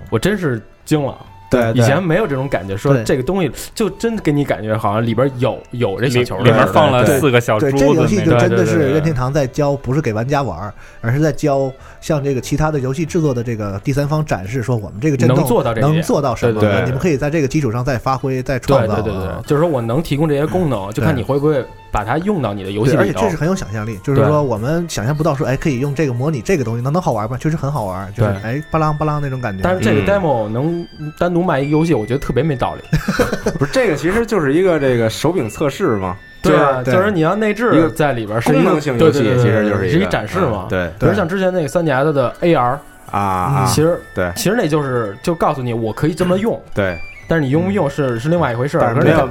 [0.10, 1.17] 我真是惊了。
[1.50, 16.62] 对，以前没有这种感觉，说这个东西就真给你感觉好像里边有有这小里球里面放了四个小珠对，子这个游戏，就真的是任天堂在教，不是给玩家玩，而是在教像这个其他的游戏制作的这个第三方展示，说我们这个震动能做到能做到什么？
[16.86, 18.96] 你们可以在这个基础上再发挥、再创造。
[18.96, 19.28] 对对对对。
[19.28, 21.64] 啊，就是说我能提供这些功能，就看你会不会
[21.96, 23.38] 把它用到你的游戏里，而且这是。
[23.38, 27.38] 很有想象力，就是说我们想象不到说，哎，可以用这个模拟这个东西，那能好玩吗？
[27.40, 29.62] 确实很好玩，就是对哎，巴啷巴啷那种感觉。
[29.64, 30.86] 但是这个嗯 demo 能
[31.18, 32.82] 单独卖一个游戏，我觉得特别没道理。
[33.58, 40.70] 不是这个，其实就是一个这个手柄测试嘛， 对啊，就是你要内一置个在里边是一个功能性游戏其实就是一展示嘛嗯。
[40.70, 42.78] 对比如像之前那个三 DS 的 AR，
[43.10, 48.82] 啊啊，其实对其实那就是就告诉你我可以这么用，对，但是你用不用是是另外一回事儿。
[48.82, 49.30] 但是没有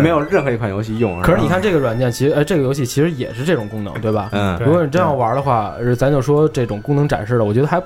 [0.00, 1.20] 没有任何一款游戏用。
[1.22, 4.28] 可是你看这个软件，其实呃这个游戏其实也是这种功能，对吧？
[4.32, 7.82] 嗯，如果你真要玩的话，呃咱就说这种功能展示的，我觉得还，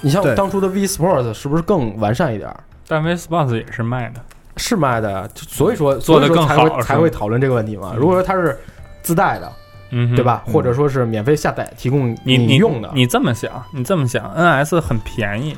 [0.00, 0.34] 你像对。
[0.34, 2.60] 当初的 V Sports 是不是更完善一点儿？
[2.88, 4.20] 但 V Sports 也是卖的，
[4.56, 7.92] 是卖的，就所以说做得所以说才更好才会讨论这个问题嘛。
[7.94, 7.98] 嗯。
[7.98, 8.58] 如果说它是
[9.02, 9.52] 自带的，
[9.90, 10.42] 嗯，对吧？
[10.46, 10.52] 嗯。
[10.52, 15.56] 或者说是免费下载提供你你用的，你这么想，你这么想，NS 很便宜，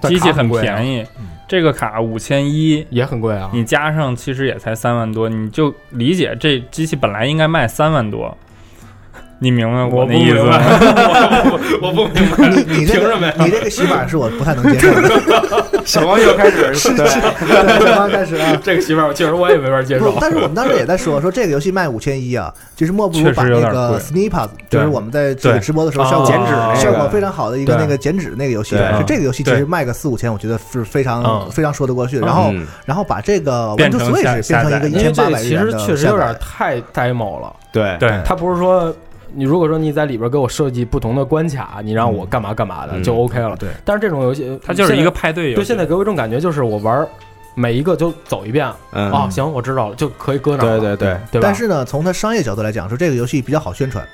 [0.00, 1.06] 但机器很便宜。
[1.18, 3.50] 嗯，这个卡五千一，也很贵啊。
[3.52, 8.36] 你加上其实也才三万多，你就理解这机器本来应该卖三万多，
[9.38, 10.58] 你明白我意思明白。
[10.58, 11.60] 吗？
[11.82, 13.34] 我不明白，你你这个凭什么呀？
[13.38, 15.80] 你这个洗法是我不太能接受的。
[15.84, 17.06] 小王又开始是对。
[17.06, 18.58] 是，对，这刚开始啊。
[18.64, 20.10] 这个媳妇儿，确实我也没法接受。
[20.10, 20.18] 不，。
[20.20, 23.98] 但是我们当时也在说，说这个游戏卖五千一啊，其实莫不如把那个有点贵。
[23.98, 26.08] Sneepas，就是我们在这个直播的时候哦。
[26.10, 31.50] 效果剪纸效果非常好的一个那个剪纸那个游戏，是这个游戏其实卖个四五千，我觉得是非常嗯。
[31.50, 32.26] 非常说得过去的。
[32.26, 32.66] 然后嗯。
[32.86, 37.52] 然后把这个下 Switch 变成一个一千八百其实确实有点太 demo 了。
[37.70, 38.10] 对对。
[38.24, 38.94] 它不是说
[39.34, 43.56] 你如果说你在里边给我设计不同的关卡，你让我干嘛干嘛的嗯就 OK 了。
[43.56, 45.56] 对，但是这种游戏它就是一个派对游戏。
[45.56, 47.06] 对，现在给我一种感觉就是我玩
[47.54, 50.62] 每一个就走一遍嗯啊，行，我知道了，就可以搁那。
[50.62, 51.42] 对对对，对吧？
[51.42, 54.06] 但是呢，从它商业角度来讲，说这个游戏比较好宣传，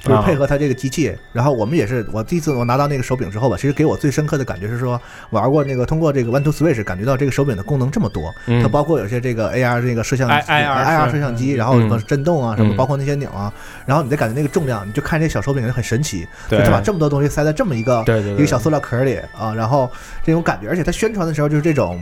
[0.00, 0.22] 就是啊。
[0.22, 1.14] 配合它这个机器。
[1.32, 8.62] 然后我们也是，我第一次我拿到那个手柄之后吧，其实给我最深刻的感觉是说，玩过那个通过这个 One to Switch 感觉到这个手柄的功能这么多，嗯。
[8.62, 12.02] 它包括有些这个 AR 这个摄像 IR IR 摄像机，然后什么嗯。
[12.06, 12.76] 震动啊，什么嗯。
[12.76, 13.52] 包括那些钮啊，
[13.86, 16.64] 然后你再感觉那个重量，你就看这小手柄就很神奇，就对。
[16.64, 19.90] 它把这么多东西塞在这么一个对对对，一个小塑料壳里啊，然后
[20.24, 22.00] 这种感觉，而且它宣传的时候就是这种，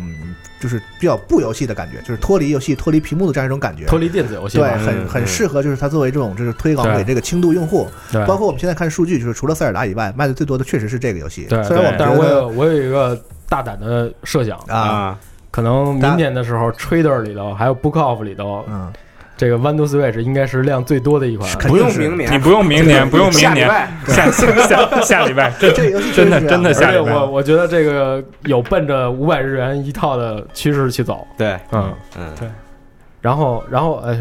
[0.60, 3.84] 就是比较不游戏的感觉，就是脱离游戏、脱离屏幕的这样一种感觉。
[3.86, 5.26] 脱离电子游戏对，很很嗯。
[5.26, 8.24] 适合，就是它作为这种就是推广给这个轻度用户，对。
[8.26, 11.44] 包括我们现在看数据，就是除了塞尔达以外，卖的最多的确实是这个游戏。
[11.44, 15.18] 对，虽然我们但是我有我有一个大胆的设想，啊，啊，
[15.50, 18.92] 可能明年的时候，Trader 里头还有 Book Off 里头，嗯，
[19.38, 21.48] 这个 One to Switch 应该是量最多的一款。
[21.68, 23.68] 不用明年，你不用明年，不用明年，
[24.06, 27.12] 下下下礼拜， 这这个游戏真的真的下礼拜。
[27.14, 32.52] 我我觉得这个有奔着五百日元一套的趋势去走，对，嗯，嗯，
[33.20, 34.16] 然后然后呃，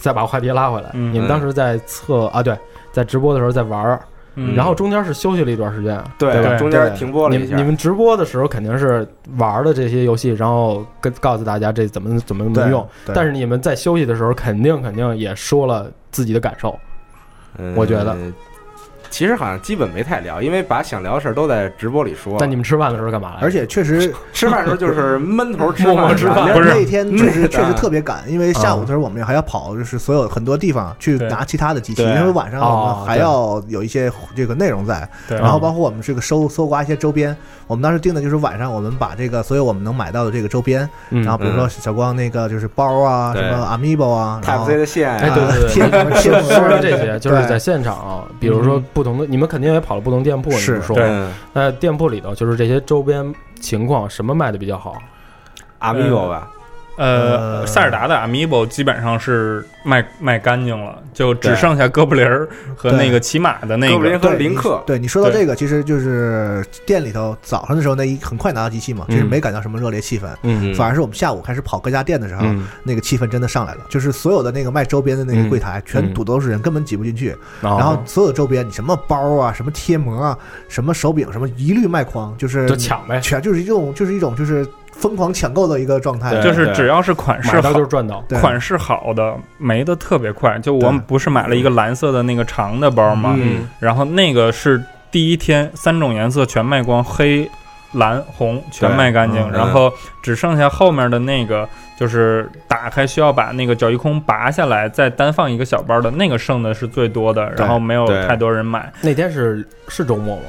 [0.00, 1.12] 再把话题拉回来，嗯。
[1.12, 2.56] 你们当时在测啊，对，
[2.92, 4.00] 在直播的时候在玩儿，
[4.34, 4.54] 嗯。
[4.54, 9.06] 然后中间是休息了一段时间，对对中间停播了一下，你们你们直播的时候肯定是
[9.38, 16.78] 玩的这些游戏，然后跟告诉大家这怎么怎么怎么用，对但是你们在休息的时候肯定肯定也说了自己的感受，
[17.58, 18.16] 嗯我觉得
[19.12, 22.36] 其实好像基本没太聊，因为把想聊的事儿都在直播里说。
[22.40, 23.46] 但你们吃饭的时候干嘛来着？
[23.46, 26.70] 而且确实 吃饭的时候就是闷头吃 默默饭，吃饭不是。
[26.70, 35.38] 那天确实 嗯确实特别赶，因为下午的时候我们还要跑，就是所有很多地方去拿其他的机器，因为晚上我哦们还要有一些这个内容在，对。
[35.38, 51.02] 然后包括我们这个搜搜刮一些周边，我们当时定的就是晚上我们把这个所有我们能买到的这个周边，嗯，然后比如说小光那个就是包啊，什么 Amiibo 啊，然 Type C 的线哎啊，对对对贴膜贴膜说说这些，就是在现场啊，比如说不同的，你们肯定也跑了不同店铺，你是对。
[51.04, 54.96] 嗯那店铺里头就是这些周边情况，什么卖的比较好
[55.80, 56.50] ？，Amiibo 吧，
[56.96, 64.18] 呃，呃塞尔达的 Amiibo 基本上是卖卖干净了，就只剩下哥布林儿和那个骑马的那哥布林个。
[64.18, 77.36] 对你和林克，对你说到这个，其实就是店里头早上的时候那一很快拿到机器嘛，其实嗯没感到什么热烈气氛，嗯反而是我们下午开始跑各家店的时候，嗯，那个气氛真的上来了，就是所有的那个卖周边的那个柜台全堵都是人，根本挤不进去。
[77.60, 84.66] 然然后所有周边，你什么包啊，什么贴膜啊，什么手柄，什么一律卖光，就是就抢呗，全就是一种就是一种就是
[85.02, 86.30] 疯狂抢购的一个状态。
[86.30, 88.24] 对就是只要是款式买到好就是赚到。
[88.28, 90.58] 对款式好的没的特别快。
[90.60, 93.34] 就我们对不是买了一个蓝色的那个长的包吗？
[93.36, 97.50] 嗯然后那个是第一天三种颜色全卖光，黑、
[97.92, 101.68] 蓝、红全卖干净，嗯然后只剩下后面的那个。
[101.94, 108.92] 就是打开需要把那个脚一空拔下来，再单放一个小包的那个剩的是最多的，然后没有对太多人买。
[109.02, 110.42] 那天是是周末吗？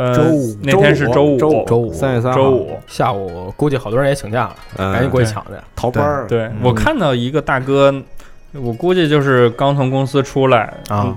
[0.00, 2.38] 呃，周五那天是周五，周五周五三月三号。
[2.38, 2.78] 周五。
[2.86, 5.50] 下午估计好多人也请假了，嗯赶紧过去抢去。
[5.76, 6.56] 逃班儿，对嗯。
[6.62, 7.94] 我看到一个大哥，
[8.52, 10.72] 我估计就是刚从公司出来，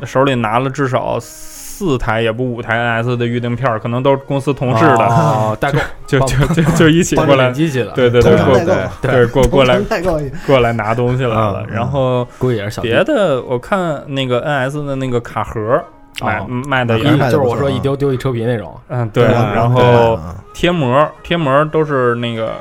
[0.05, 11.63] 手里拿了至少四台也不五台 NS 的预定票，可能都是公司同事的，哦， 代购就就就就一起过来着，机器的，对对对，过同城代购，对过过来代购，过来拿东西来了。
[11.67, 11.73] 嗯。
[11.73, 15.81] 然后估计也是小别的我看那个 NS 的那个卡盒
[16.21, 19.33] 卖哦卖的就是我说一丢丢一车皮那种，嗯对，对。
[19.33, 19.81] 然后
[20.17, 22.53] 嗯贴膜贴膜都是那个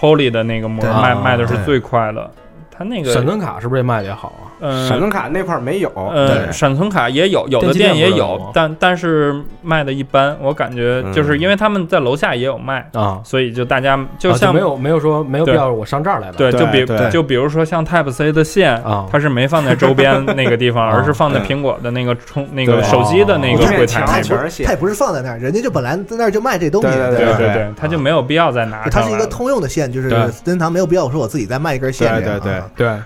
[0.00, 2.30] Holy 的那个膜卖卖的是最快的，
[2.70, 4.53] 它那个闪存卡是不是也卖的也好啊？
[4.64, 10.34] 嗯闪存卡那块儿没有，呃，闪存卡也有，有的店店也有有，但但是卖的一般。
[10.40, 19.06] 我感觉就是嗯因为他们在楼下也有卖，啊，所以就大家就啊像没有没有说没有必要我上这儿来的，对，就比就比如说像 Type C 的线啊。
[19.12, 23.68] 它是没放在周边那个地方，啊而是 放在苹果的那个充那个手机的那个哦。
[23.76, 24.02] 柜台。
[24.06, 24.18] 它
[24.70, 29.24] 也不是放在那儿，人家就本来在那儿就卖这东西，对对对对对，它就没有必要再拿它是一个。
[29.26, 30.18] 通用的线，就是对。
[30.18, 32.38] 任天堂没有必要说我自己再卖一根线这样。
[32.40, 32.98] 对对对，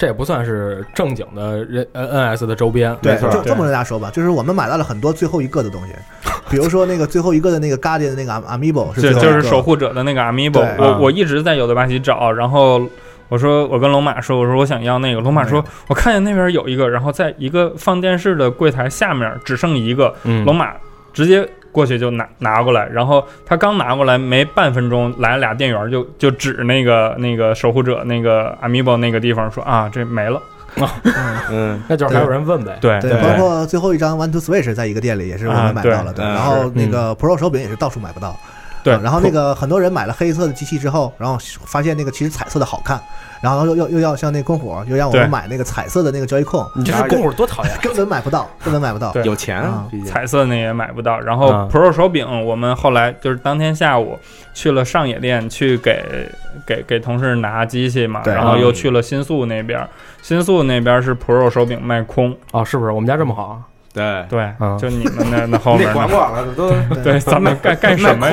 [0.00, 5.92] 这也不算是正经的人呃 NS 的周边，对，没错就这么跟大家说吧，就是我们买到了很多最后一个的东西，
[6.48, 11.00] 比如说那个最后一个的那个 Guardian 的那个 Am- Amiibo 是就是守护者的那个 Amiibo，我嗯。
[11.02, 12.80] 我一直在有的巴西找，然后
[13.28, 20.42] 我说我跟龙马说，我说我想要那个，龙马说我看见那边有一个，然后在一个放电视的柜台下面只剩一个，嗯。
[20.46, 20.72] 龙马
[21.12, 30.42] 直接过去就拿拿过来，然后他刚拿过来没半分钟，来了俩店员就就指那个那个守护者那个 Amiibo 那个地方说啊这没了，
[31.50, 32.76] 嗯，那就是还有人问呗。
[32.80, 36.24] 对对，包括最后一张 One to Switch 在一个店里也是我们买到了，啊对。
[36.24, 38.36] 然后嗯那个 Pro 手柄也是到处买不到。
[38.82, 43.00] 对啊然后那个很多人买了黑色的机器之后，然后发现那个其实彩色的好看，
[43.40, 47.72] 然后又又又要像那公火，又让我们买那个彩色的那个交易控，你这是公虎多讨厌。
[47.82, 49.14] 根本买不到，根本买不到。
[49.24, 51.18] 有钱啊彩色那也买不到。
[51.20, 54.18] 然后啊 Pro 手柄，我们后来就是当天下午
[54.54, 56.30] 去了上野店去给
[56.66, 59.86] 给给同事拿机器嘛，然后又去了新宿那边，
[60.22, 62.92] 新宿那边是 Pro 手柄卖空，哦，是不是？
[62.92, 63.62] 我们家这么好？
[63.92, 66.70] 对，对，嗯就你们那那后你得管面呢，管了，这都
[67.02, 68.28] 对，咱们干干什么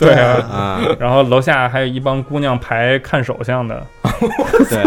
[0.00, 0.38] 对啊。
[0.50, 3.84] 啊，然后楼下还有一帮姑娘排看手相的，
[4.70, 4.82] 对，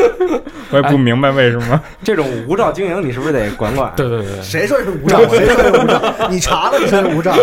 [0.70, 1.80] 我也不明白为什么。
[2.02, 3.92] 这种无照经营你是不是得管管？
[3.96, 5.18] 对对对，谁说是无照？
[5.28, 6.00] 谁说是无照？
[6.30, 7.34] 你查了，你说是无照？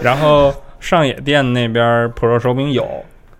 [0.00, 2.86] 然后上野店那边 Pro 手柄有，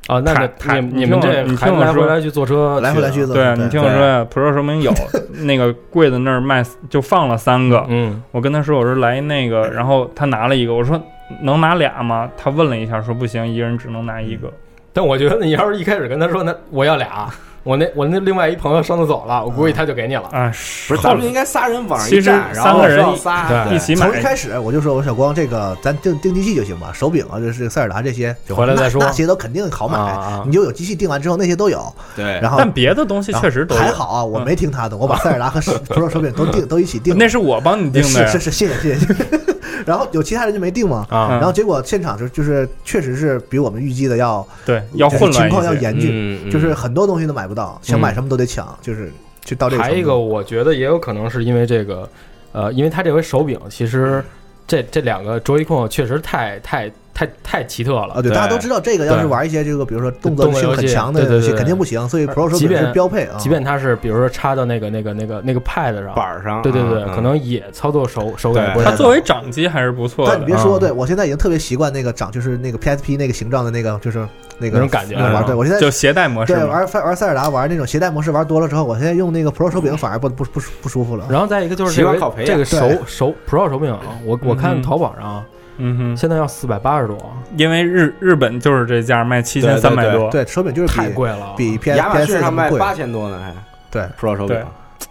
[0.09, 3.21] 啊，那太太你你们这你听我说来回来去坐车，来回来去。
[3.27, 3.35] 的。
[3.35, 4.91] 对啊，你听我说呀，Pro 说明有
[5.45, 11.01] 那个柜子那儿卖就放了三个，嗯，我跟他说我说来那个，然后他拿了一个，我说
[11.43, 12.29] 能拿俩吗？
[12.39, 14.51] 他问了一下说不行，一个人只能拿一个。
[14.95, 17.29] 但我觉得你要是一开始跟他说，那我要俩，
[17.69, 20.23] 我那我那另外一朋友上次走了，我估计他就给你了。
[20.33, 20.51] 啊，
[20.89, 31.95] 不是，咱们应该仨人往上一站，然后三个人仨一起买，从一开始我就说，我小光这个咱定定机器就行吧，手柄啊，这是塞尔达这些，就回来再说那那些都肯定好买，你就有机器定完之后那些都有。
[32.17, 33.93] 对，然后但别的东西确实都还。
[33.93, 37.19] 好啊，我没听他的，我把塞尔达和 Pro 手柄都定都一起定了。
[37.19, 38.39] 那是我帮你定的是。
[38.39, 39.58] 是，谢谢谢谢。
[39.87, 45.79] 然后有其他人就没定嘛，啊，然后结果现场就就是确实是比我们预计的要对，要混乱情况要。
[45.79, 46.11] 严峻，
[46.45, 49.13] 嗯，就是很多东西都买不到，想买什么都得抢，就是
[49.45, 49.83] 就到这个。
[49.85, 52.11] 还有一个，我觉得也有可能是因为这个，
[52.51, 54.21] 呃，因为他这回手柄其实
[54.67, 58.23] 这这两个 Joy-Con 确实太太太太奇特了啊，。
[58.23, 63.37] 对，大家都知道这个要是玩一些这个，比如说动作性很强的游戏肯定不行，所以 Pro 手柄是标配啊。
[63.39, 70.47] 即便它是比如说插到那个那个那个那个 Pad 上，板上，对对对，嗯可能也操作手手感对不太它作为掌机还是不错的但你。
[70.47, 74.19] 别说，啊对我现在已经特别习惯那个掌，就是那个 PSP 那个形状的那个，就是
[74.59, 75.45] 那个那种感觉那玩。
[75.45, 76.69] 对我现在就携带模式对嘛。
[76.71, 81.27] 玩玩塞尔达玩那种携带模式玩多了之后，我现在用那个 Pro 手柄反而不不不不舒服了。
[81.29, 82.01] 然后再一个就是
[82.45, 85.45] 这个手手 Pro 手柄啊，我我看嗯淘宝上
[85.79, 87.17] 嗯哼，现在要四百八十多，
[87.57, 90.31] 因为日日本就是这价卖七千三百多。
[90.31, 91.55] 对手柄就是太贵了。
[91.57, 92.71] 比 P 亚马 PS 逊上卖。
[92.71, 93.55] 八千多呢，还
[93.91, 94.57] 对 Pro 手柄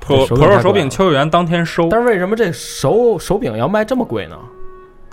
[0.05, 4.37] ，Pro Pro 手柄秋叶原当天收，但是为什么这手手柄要卖这么贵呢？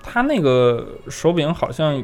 [0.03, 2.03] 它那个手柄好像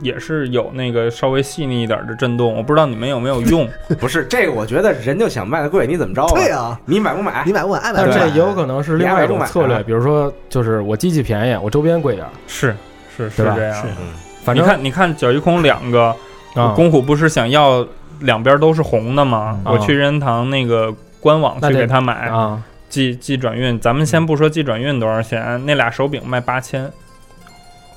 [0.00, 3.68] 也是有那个稍微细腻一点的震动，我不知道你们有没有用。
[4.00, 6.34] 不是这个，我觉得人就想卖的贵，你怎么着吧？
[6.34, 7.52] 对啊，你买不买你？
[7.52, 7.78] 买不买？
[7.78, 8.30] 爱买但是不买。
[8.30, 12.74] 这也有可能是另外一种策略，比如说就是我机器便宜，我周边贵点儿，是
[13.16, 13.82] 是是吧这样。
[13.86, 14.14] 嗯，
[14.44, 16.14] 反正你看，你看角一空两个，
[16.54, 17.86] 啊，公虎不是想要
[18.20, 19.60] 两边都是红的吗？
[19.64, 23.78] 嗯我去任天堂那个官网去给他买，啊，寄寄转运。
[23.78, 26.90] 咱们先不说寄转运多少钱，那俩手柄卖八千，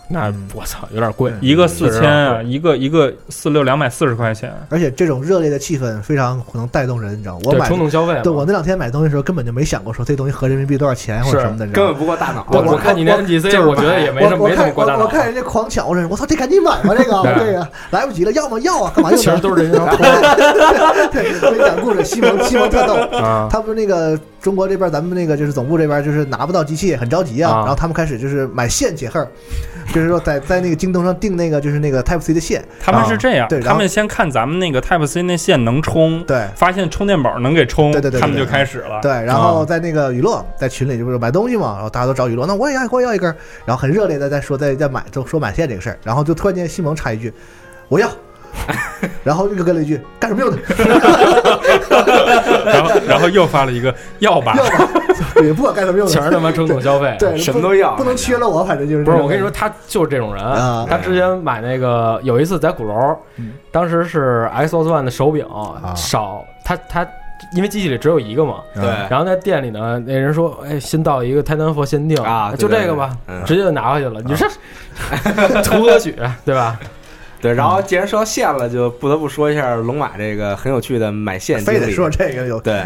[0.08, 4.54] 那嗯我操有点贵，一个四千啊，一个一个四六两百四十块钱。
[4.70, 7.42] 而且这种热烈的气氛非常能带动人，你知道吗？
[7.46, 8.20] 我买冲动消费。
[8.24, 11.84] 对我那两天买东西的时候，根本就没想过说这东西合人民币多少钱或者什么的，根？
[11.86, 12.46] 本不过大脑。
[12.52, 19.38] 我看你那 NGC，就是我觉得也没什么没什么过大脑看我我，看人家狂抢，我说我操，这赶紧买吧， 这个对这个来不及了，要么要啊，干嘛用其实？
[19.40, 19.80] 都是人家
[21.12, 27.52] 对，我给你讲故事，西蒙西蒙特逗，啊，他们那个中国这边，咱们那个就是总部这边，就是拿不到机器，很着急啊。
[27.52, 29.26] 啊然后他们开始就是买线解恨，
[29.96, 39.00] 就是说在在那个京东上订那个就是那个 Type C 的线，他们是这样，对他们先看咱们那个 Type C 那线能充，对发现充电宝能给充，对对对对他们就开始了。
[39.02, 39.12] 对。
[39.24, 43.36] 然后在那个娱乐在群里就是买东西嘛，然后大家都找娱乐，那我也要我也要一根儿，
[43.66, 47.34] 然后很热烈的在说在在买就说买线这个事儿，然后就突然间西蒙插一句
[47.88, 48.10] 我要。
[49.24, 50.58] 然后又跟了一句“干什么用的？
[52.66, 54.56] 然后然后又发了一个要吧。
[54.56, 54.90] 要，吧，
[55.44, 57.16] 也不管干什么用的，全是他妈冲动消费。
[57.20, 57.92] 对，什么都要。
[57.92, 60.44] 不不能缺了我，反正就是不是，我跟你说，他就是这种人。
[60.44, 60.86] 啊。
[60.90, 65.46] 他之前买那个有一次在鼓楼嗯，当时是 Xbox One 的手柄
[65.96, 67.06] 少，他他
[67.56, 68.84] 因为机器里只有一个嘛，对。
[69.10, 72.22] 然后在店里呢，那人说，哎，新到一个 Titanfall 限定。
[72.24, 73.12] 啊就这个吧，
[73.46, 74.22] 直接就拿回去了。
[74.24, 74.48] 你说
[75.64, 76.80] 图何许，对吧？
[77.42, 81.80] 对，然后既然说到线了，就不得不说一下龙马这个很有趣的买线经历。
[81.80, 82.84] 非得说这个有对，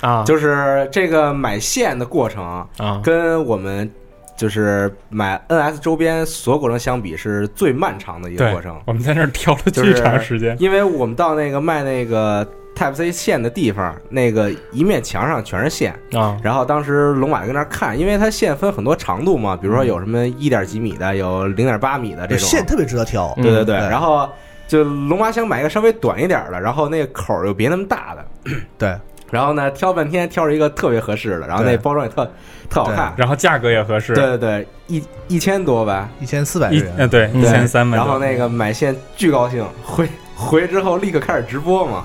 [0.00, 2.44] 啊，就是这个买线的过程
[2.78, 3.90] 啊，跟我们
[4.36, 10.56] 就是买 NS 周边所有过程相比是最漫长的一个过程，我们在那儿挑了巨就是长时间。
[10.58, 24.28] 因为我们到那个卖那个 Type C 线的地方，那个一面墙上全是线，啊，然后当时龙马就跟那儿看，因为它线分很多长度嘛，比如说有什么一点几米的，有零点八米的这种，线特别值得挑，对对对，嗯然后
[24.66, 28.24] 就龙马想买一个稍微短一点的，然后那个口儿又别那么大的，
[28.78, 28.96] 对，
[29.30, 32.24] 然后呢挑半天挑着一个特别合适的，然后那包装也特
[32.70, 42.04] 特好看，然后价格也合适，对对对，一一千多吧，一千四百一元，呃对一千三百多，然后那个买线巨高兴，回回之后立刻开始直播嘛。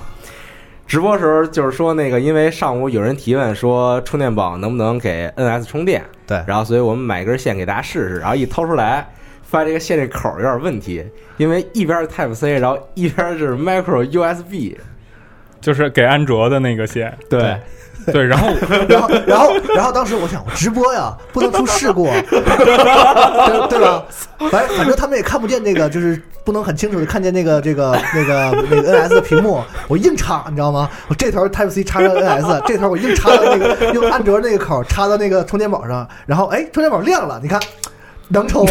[0.88, 6.42] 直播时候就是说那个，因为上午有人提问说充电宝能不能给 NS 充电，对。
[6.46, 9.06] 然后所以我们买一根线给大家试试，然后一掏出来，
[9.42, 11.04] 发现这个线这口儿有点问题，
[11.36, 14.78] 因为一边是 Type C，然后一边是 Micro USB，
[15.60, 17.38] 就是给安卓的那个线，对。
[17.38, 17.56] 对，
[18.26, 18.48] 然后
[18.88, 24.04] 然后，然后，然后当时我想，我直播呀，不能出事故， 对对吧？
[24.50, 30.88] 反正反正他们也看不见那个，就是不能很清楚的看见那个这个那个那个 NS 的屏幕，我硬插，你知道吗？
[31.08, 37.60] 我这头 Type C 插上 NS，这头我硬插到那个用安卓那个口插到那个充电宝上，然后哎，充电宝亮了，你看。
[38.28, 38.66] 能充，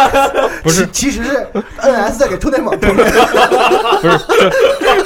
[0.62, 1.46] 不是其，实是
[1.80, 3.06] NS 在给充电宝充电，
[4.00, 4.18] 不是，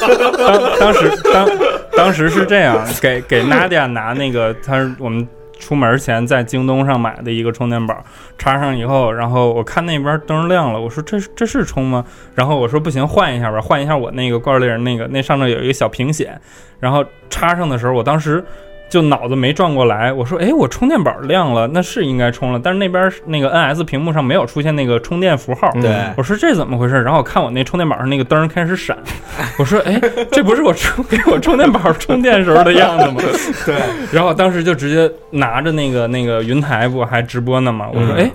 [0.06, 1.48] 就当当时当
[1.96, 5.26] 当时是这样，给给 Nadia 拿那个，他是我们
[5.58, 7.96] 出门前在京东上买的一个充电宝，
[8.38, 12.04] 插上以后，然后我看那边灯亮了，我说这这是充吗？
[12.34, 16.40] 然后我说不行，换一下吧，换一下我那个罐里那个那上面有一个小屏显，
[16.78, 18.44] 然后插上的时候，我当时。
[18.88, 27.00] 就脑子没转过来，我说，哎，我充电宝亮了，那是应该充了，但是那边那个 NS 屏幕上没有出现那个充电符号，对我说这怎么回事？
[27.02, 28.96] 然后我看我那充电宝上那个灯开始闪，
[29.58, 30.00] 我说哎，
[30.32, 33.20] 这不是我充给我充电宝充电时候的样子吗？
[33.66, 33.76] 对，
[34.12, 37.88] 然后当时就直接拿着那个那个云台不还直播呢吗？
[37.92, 38.30] 我说嗯哎。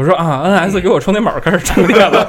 [0.00, 2.26] 我说啊，NS 给我充电宝开始充电了，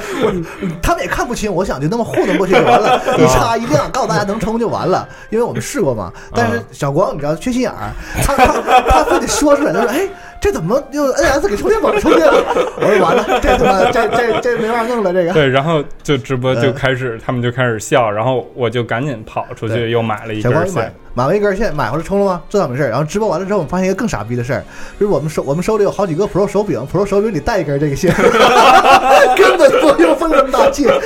[0.82, 6.10] 他们也看不清，我想就那么糊弄过去就完了，一插一亮，告诉大家能充就完了，因为我们试过嘛。
[6.34, 7.92] 但是小光你知道缺心眼儿，
[8.24, 10.08] 他他他非得说出来，他说哎。
[10.46, 12.34] 这怎么用 NS 给充电宝充电了？
[12.80, 15.32] 我说完了，这怎么这这这没法弄了，这个。
[15.32, 22.40] 对，然后就直播就嗯开始，他们就开始笑，然后我就赶紧跑出去又买了一根线，买完一根线，买回来充了吗？
[22.48, 22.90] 这倒没事儿。
[22.90, 24.62] 然后直播完了之后，我们发现一个更傻逼的事儿，
[25.00, 28.14] 就是我们手我们手里有好几个 Pro 手柄，Pro 手柄里带一根这个线，
[29.36, 30.86] 根本不用费那么大劲。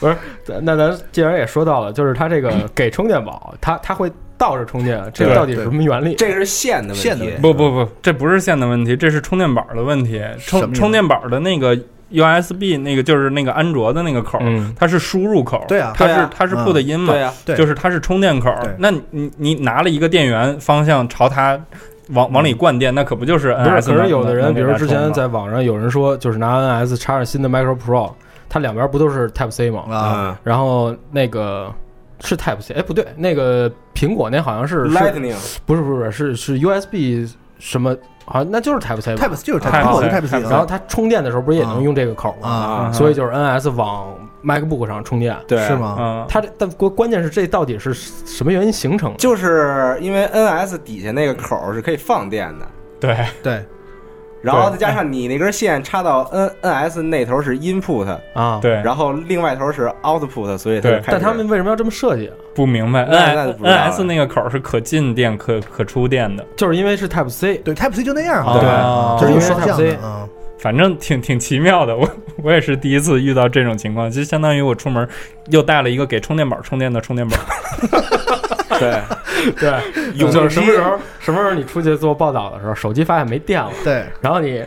[0.00, 0.16] 不是，
[0.62, 4.10] 那咱既然也说到了，就是它这个给充电宝，它它会
[4.40, 6.14] 倒着充电，这个到底是什么原理？
[6.14, 10.18] 这个是线的问题不不不，这不是线的问题，这是充电宝的问题。
[10.46, 11.76] 充充电宝的那个
[12.10, 18.72] USB 那个就是那个安卓的那个口，嗯它是输入口，对啊它是啊它是 put 音嘛，对啊，对就是它是充电口对。
[18.78, 21.60] 那你你拿了一个电源方向朝它
[22.08, 28.10] 往往里灌电，那可不就是不是，NS 可是有的人，比如之前在网上有人说，就是拿 NS 插上新的 Micro Pro，
[28.48, 29.82] 它两边不都是 Type C 吗？
[29.90, 31.72] 啊，嗯然后那个
[32.20, 35.34] 是 Type C，哎，不对，那个苹果那好像是是，Lightning
[35.66, 37.96] 不是不是是是 USB 什么？
[38.26, 42.92] 好像那就是 Type C 吧 Type C 就是 Type C Type C，然后它充电的时候不是也能用这个口吗？
[42.92, 44.14] 所以就是 NS 往
[44.44, 45.36] MacBook 上充电。
[45.48, 45.74] 对，是？
[45.74, 45.96] 吗？
[45.98, 49.16] 嗯，它这但关关键是这到底是什么原因形成的？
[49.18, 52.66] 就是因为 NS 底下那个口是可以放电的，
[53.00, 53.64] 对对，
[54.42, 58.58] 然后再加上你那根线插到 N NS 那头是 input，啊，。
[58.62, 62.34] 对，然后另外头是 output，所以它就对开但他们为什么要这么设计啊？
[62.54, 70.28] 不明白 N 不知道了 NS 那个口是可进电可可出电的，就是因为是 Type C，对 Type C 就那样啊，对就是因为双向 Type 的 C，嗯，
[70.58, 71.96] 反正挺挺奇妙的。
[71.96, 72.08] 我
[72.42, 75.06] 我也是第一次遇到这种情况，就相当于我出门
[75.48, 77.36] 又带了一个给充电宝充电的充电宝。
[78.78, 79.00] 对，
[79.58, 79.72] 对，
[80.14, 84.04] 永就是什么时候什么时候你出去做报道的时候，手机发现没电了，对。
[84.20, 84.64] 然后你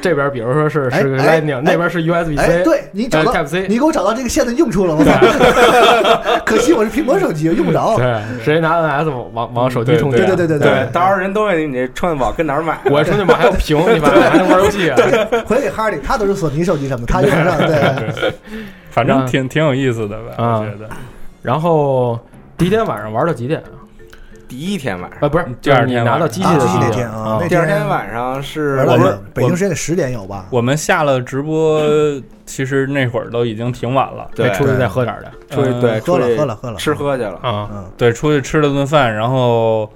[0.00, 5.12] 这边比如说是是 Lightning，哎那边是 USB 哎，C，对你找到 Type C，你给我找到这个线的用处了，我操！
[6.46, 7.96] 可惜我是苹果手机，用不着。
[7.98, 10.24] 对，谁拿 NS 往往往手机充电？
[10.26, 12.78] 对对对对对，到时候人都问你，你这充电宝跟哪儿买？
[12.86, 14.96] 我充电宝还有屏，你妈还能玩游戏啊？
[15.44, 17.58] 回给哈利，他都是索尼手机什么，他用不上。
[17.58, 18.32] 对，
[18.90, 20.88] 反正挺挺有意思的吧，啊我觉得。
[21.42, 22.18] 然后
[22.60, 23.72] 第一天晚上玩到几点啊？
[24.46, 30.44] 第一天晚上，呃，不是，第二天晚上拿到机器的啊机器那天啊那第二天晚上是我们北京时间得十点有吧？
[30.50, 31.80] 我们下了直播，
[32.44, 34.28] 其实那会儿都已经挺晚了。
[34.34, 34.48] 对。
[34.48, 37.66] 没出去再喝点儿的出去对喝了喝了喝了，吃喝去了，啊。
[37.72, 39.90] 嗯，对，出去吃了顿饭，然后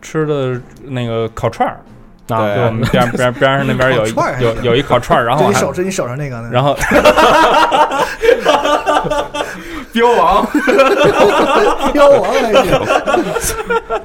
[0.00, 1.80] 吃的那个烤串儿，
[2.28, 4.06] 啊，就我们边边边上那边有
[4.38, 6.48] 有有一烤串儿，然后你手是你手上那个呢？
[6.52, 6.76] 然后
[9.94, 10.44] 标王，
[11.92, 12.64] 标王还行。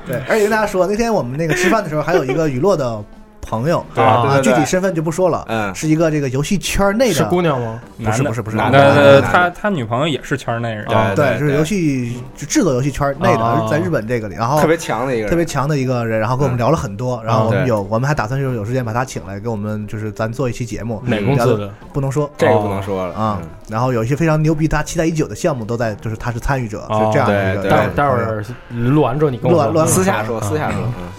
[0.06, 3.04] 对，而且跟大家说，那天我们那个吃饭的时候，还有一个雨落的
[3.50, 5.74] 朋友对啊，具体身份就不说了，嗯。
[5.74, 7.80] 是一个这个游戏圈内的是的，姑娘吗？
[8.04, 13.62] 不是不是不是男男的呃，他他女朋友也是圈内人，对对，是游戏就制作游戏圈内哦。
[13.64, 17.68] 的，在日本这个里，然后特别强的一个人，特别强的一个人，然后跟我们聊了很多，然后我们对。
[17.70, 21.72] 有我们还打算就是有时间把他请来，给我们就是咱做一期节目，哪公司的？
[21.92, 23.14] 不能说这个不能说了。
[23.16, 23.50] 啊嗯。
[23.70, 27.62] 然后有一些非常牛逼，他期待已久的项目都在，就是他是参与者，哦是这样的一个。
[27.62, 31.10] 对对待会儿待会儿录完之后你跟我说录完录完私下说，啊私下说，嗯。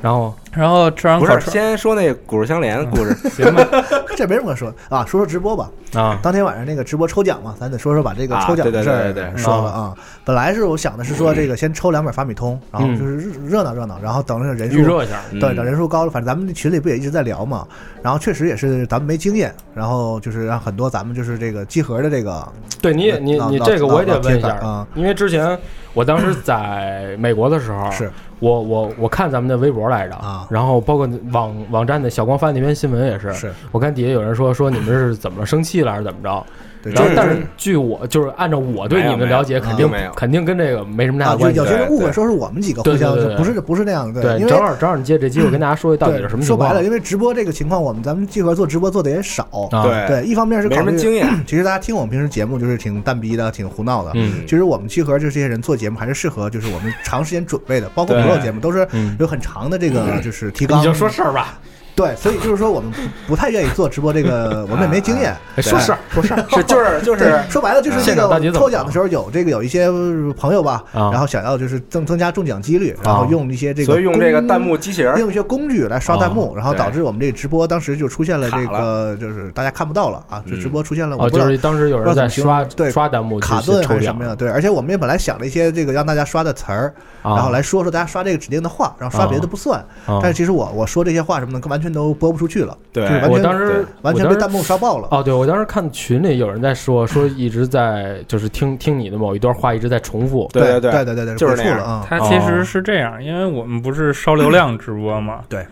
[0.00, 3.66] 然后然后吃完不是烤串，先说那骨肉相连的故事，行吧，
[4.16, 5.70] 这没什么可说啊，说说直播吧。
[5.94, 9.36] 啊，当天晚上那个直播抽奖嘛，咱得说说把这个啊抽奖的事对对对对儿对。
[9.42, 9.94] 说了啊。
[10.24, 17.66] 本来是我想的是说这个先抽两本法米通，然后就是热热闹热闹，然后等这个人数预热一下，对，嗯等人数高了，反正咱们群里不也一直在聊嘛。
[18.02, 22.46] 然后确实也是咱们没经验，然后就是让很多咱们就是这个集合的这个
[22.82, 25.56] 对你也你老老你这个我也得问一下啊，因为之前
[25.92, 28.10] 我当时在美国的时候，是。
[28.40, 33.52] 我我我看咱们的微博来着啊然后包括网网站的小光发那篇新闻也是，是。
[33.72, 36.46] 我看底下有人说说你们是怎么生气了还是怎么着，
[36.84, 41.70] 对，就是然后但是据我就是按照我对你们的了解，肯定没有肯定跟这个没什么大关系有有。
[41.70, 49.44] 些人误会说是我们几个互相对对对对不是不是那样的，对，因为正好正好你借这机会跟大家说到底是什么情况说白了，因为直播这个情况，我们咱们集合做直播做的也少。
[49.72, 49.82] 啊？
[49.82, 54.10] 对对，一方面是没考虑，什么经验， 其实大家听我们平时节目就是挺蛋逼的，挺胡闹的。
[54.14, 60.80] 嗯其实我们集合就这些人做节目还是适合，就是我们长时间准备的，包括对不肉节目都是嗯，有很长的这个就是提纲。
[60.80, 61.58] 你就说事儿吧，
[61.94, 65.34] 对，所以就是说我们不不太愿意做直播这个， 我们也没经验。
[65.56, 69.88] 哎说事儿说事儿，是就是就是，说白了就是这现场到底怎么个抽奖的时候有这个有一些
[70.36, 71.10] 朋友吧，啊。
[71.12, 84.34] 然后想要就是增增加中奖几率，然后用一些这个所以用这个弹幕机器人，用一些工具来刷弹幕，然后导致我们这个直播当时就出现了这个，就是大家看不到了啊，这嗯直播出现了，我哦，不知道就是当时有人在刷对刷弹幕卡顿还是什么，呀？
[84.34, 86.92] 对，而且我们也本来想了一些这个让大家刷的词儿，
[87.22, 87.34] 啊。
[87.36, 89.78] 然后来说说大家刷这个指定的话，然后刷别的不算。
[90.06, 90.18] 啊。
[90.20, 95.08] 但是其实我我说这些话什么的，完全都播不出去了，对就是完全我当时完全被弹幕刷爆了。
[95.10, 102.06] 哦，对，我当时看群里有人在说，说一直在就是听听你的某一段话一直在重复，对对对对对对，就是那样回复了啊。
[102.08, 105.66] 它其实是这样，因为我们不是烧流量直播嘛，对，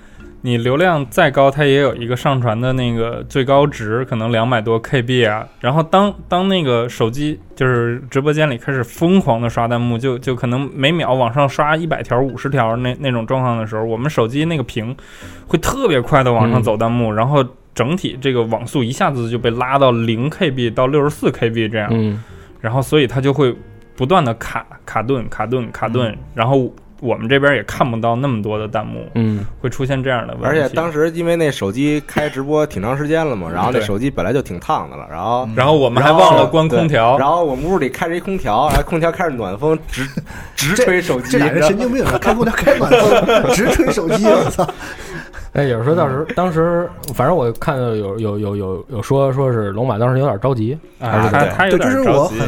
[0.45, 5.47] 你流量再高，它也有一个上传的那个最高值，可能两百多 KB 啊。
[5.61, 14.97] 然后当当那个手机就是直播间里开始疯狂的刷弹幕，就就可能每秒往上刷一百条、五十条那那种状况的时候，我们手机那个屏
[15.47, 21.89] 会特别快的往上走弹幕，然后整体这个网速一下子就被拉到零 KB 到六十四 KB 这样。
[21.93, 22.23] 嗯
[22.61, 23.53] 然后所以它就会
[23.97, 26.73] 不断的卡卡顿卡顿卡顿，嗯然后
[27.03, 30.47] 我们这边也看不到那么多的弹幕，嗯会出现这样的问题。
[30.47, 40.07] 而且当时因为那手机开直播挺长时间了嘛，然后那手机本来就挺烫的了，然后然后我们还忘了关空调，然后我们屋里开着一空调，然后空调开着暖风，直
[40.55, 42.17] 直吹手机，这俩人神经病啊！
[42.21, 44.65] 开空调开暖风， 直吹手机，我操！
[45.55, 52.41] 哎，有时候当时当时，反正我看到有有有有有说说是龙马当时有点着急，啊，他他有点就是我着急。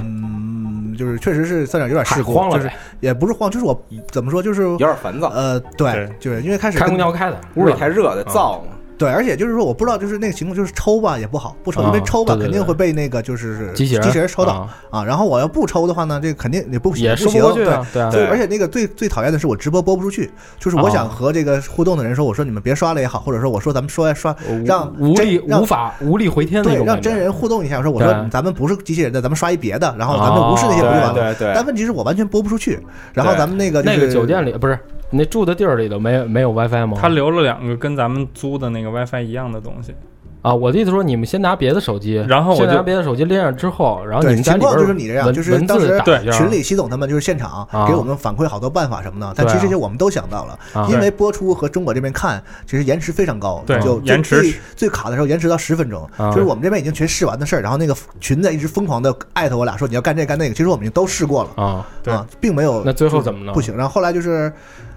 [0.94, 8.68] 很，就是确实是算点有点事故，就是慌了呗，也不是慌，就是我怎么说，就是有点烦躁，呃，对对，就是因为开始开跟空调开的，屋里太热的燥嘛。
[8.96, 15.04] 对，而且就是说，我不知道，就是那个情况，就是抽吧也不好，不抽，啊因为抽吧肯定会被那个就是机器人机器人抽到啊啊。
[15.04, 24.34] 然后我要不抽的话呢，这个肯定也不不行不过去啊，对啊，对，对而且那个最最讨厌的是我直播播不出去，就是我想哦和这个互动的人说，我说你们别刷了也好，或者说我说咱们说刷
[24.64, 31.14] 让无力无法无力回天那对种让真人互动一下，我说我说咱们不是机器人的，咱们刷一别的，然后咱们无视那些不就完了？
[31.14, 32.78] 对对但问题是我完全播不出去，
[33.12, 34.78] 然后咱们那个就是那个酒店里不是
[35.14, 36.98] 你那住的地儿里头没没有 WiFi 吗？
[37.00, 39.94] 他留了两个跟咱们租的那个 WiFi 一样的东西，
[40.42, 50.88] 啊，我的意思说你们先拿别的手机，然后我拿别的手机连上之后，然后你们在里边情况就是你这样就是当时对群里习总他们就是现场啊给我们反馈好多办法什么的，但其实这些我们都想到了，啊。
[50.90, 56.32] 因为播出和中国这边看其实延迟非常高，对就延迟最最卡的时候延迟到十分钟，啊。
[56.32, 64.52] 就是我们这边已经全试完的事儿，然后那个群在一直疯狂的艾特我俩说你要干这干那个，其实我们已经都试过了啊，对啊，并没有那最后怎么了不行，然后后来就是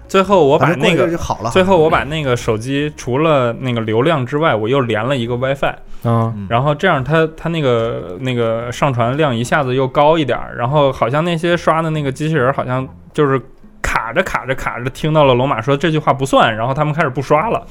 [0.08, 6.46] 最后我把那个好了，最后我把那个手机除了那个流量之外，我又连了一个 WiFi，啊嗯。
[6.48, 13.40] 然后这样它它那个那个上传量一下子又高一点儿，然后好像那些刷的那个机器人好像就是
[13.88, 17.62] 卡卡着卡着卡着，听到了龙马说这句话不算，然后他们开始不刷了。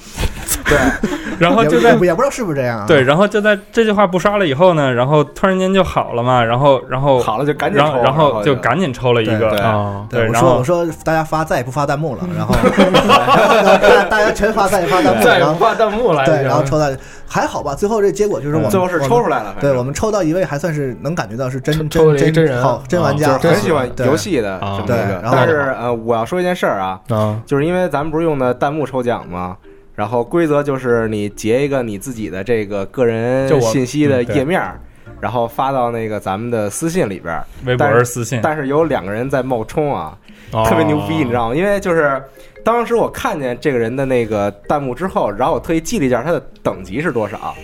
[0.65, 0.78] 对，
[1.39, 2.86] 然后就在也也不知道是不是这样啊？
[2.88, 16.88] 对，然后就在这句话不刷了以后呢，然后突然间就好了嘛，然后然后好了就赶紧抽，然后然后后就赶紧抽了一个，啊，对，然后说我说大家发再也不发弹幕了，然后然后大家大家全发再也发弹幕，再也不发弹幕了对，然后抽到
[17.28, 25.21] 还好吧，最后这结果就是我们最后是抽出来了，对我们抽到一位还算是能感觉到是真抽抽了真真人好真玩啊家，就是很喜欢游戏的啊这么一个对。
[25.21, 29.57] 然后但是呃，我要说一件事儿啊，啊，就是因为咱们不是用的弹幕抽奖吗？
[29.95, 34.80] 然后规则就是你截一个你自己的这个个人信息的页面儿，
[35.20, 37.45] 然后发到那个咱们的私信里边儿。
[37.66, 40.18] 微博但是私信，但是有两个人在冒充啊，
[40.51, 41.55] 哦特别牛逼，你知道吗？
[41.55, 42.22] 因为就是
[42.64, 47.55] 当时我看见这个人的那个弹幕之后，然后我特意记了一下他的等级是多少，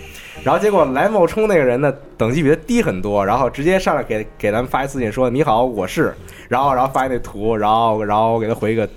[0.42, 6.14] 然后结果来冒充那个人的等级比他低很多，然后直接上来给给咱们发一私信说你好，我是，
[6.48, 8.88] 然后然后发一那图，然后然后我给他回一个。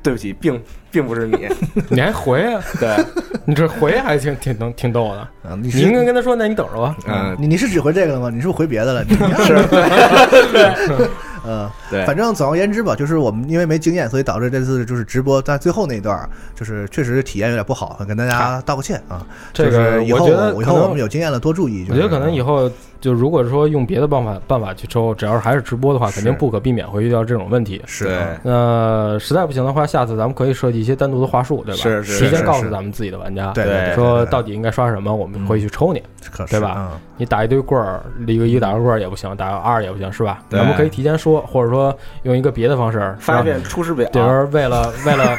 [0.00, 0.58] 对不起，并
[0.98, 1.48] 并不是你，
[1.90, 2.60] 你还回啊？
[2.80, 2.96] 对，
[3.44, 5.20] 你这回还挺挺能挺逗的。
[5.20, 6.96] 啊你你应该跟他说，那你等着吧。
[7.06, 8.30] 嗯，你你是只回这个了吗？
[8.34, 9.04] 你是不是回别的了？
[9.04, 9.14] 你
[9.46, 11.08] 是，
[11.46, 19.24] 嗯，对，反正总而言之吧，就是我们因为没经验，所以导致这次就是直播在最后那一段，就是确实体验有点不好，跟大家道个歉啊。
[19.52, 21.84] 这个就是以后我觉得以后我们有经验了多注意。
[21.84, 22.68] 就是我觉得可能以后
[23.00, 27.80] 就如果说用别的办法办法去抽，只要是还是直播的话，肯定不可避免会遇到这种问题。
[27.86, 31.80] 是对，那实在不行的话，下次咱们可以设计一些单独的话术，对吧？
[31.80, 36.02] 是是提前是是告诉咱们自己的玩家，对对说到底应该刷什么，我们会去抽你。
[36.30, 40.42] 可是对吧嗯你打一堆棍儿，一个一个打个棍儿也不行，打个二也不行，是吧？
[40.48, 45.36] 咱们可以提前说，或者说用一个别的方式，让发一遍出师表，比如说为了为了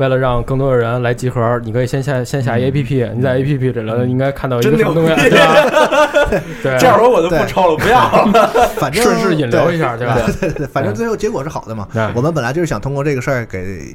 [0.00, 6.08] 为了让更多的人来集合，你可以先下先下一 A P P，你在 A P P 里头应该看到一个真什么东西， 对吧？
[6.62, 8.68] 对，这样说我就不抽了，不要了。
[8.80, 10.16] 反正顺势引流一下，对吧？
[10.40, 11.86] 对对，反正最后结果是好的嘛。
[12.14, 13.94] 我们本来就是想通过这个事儿给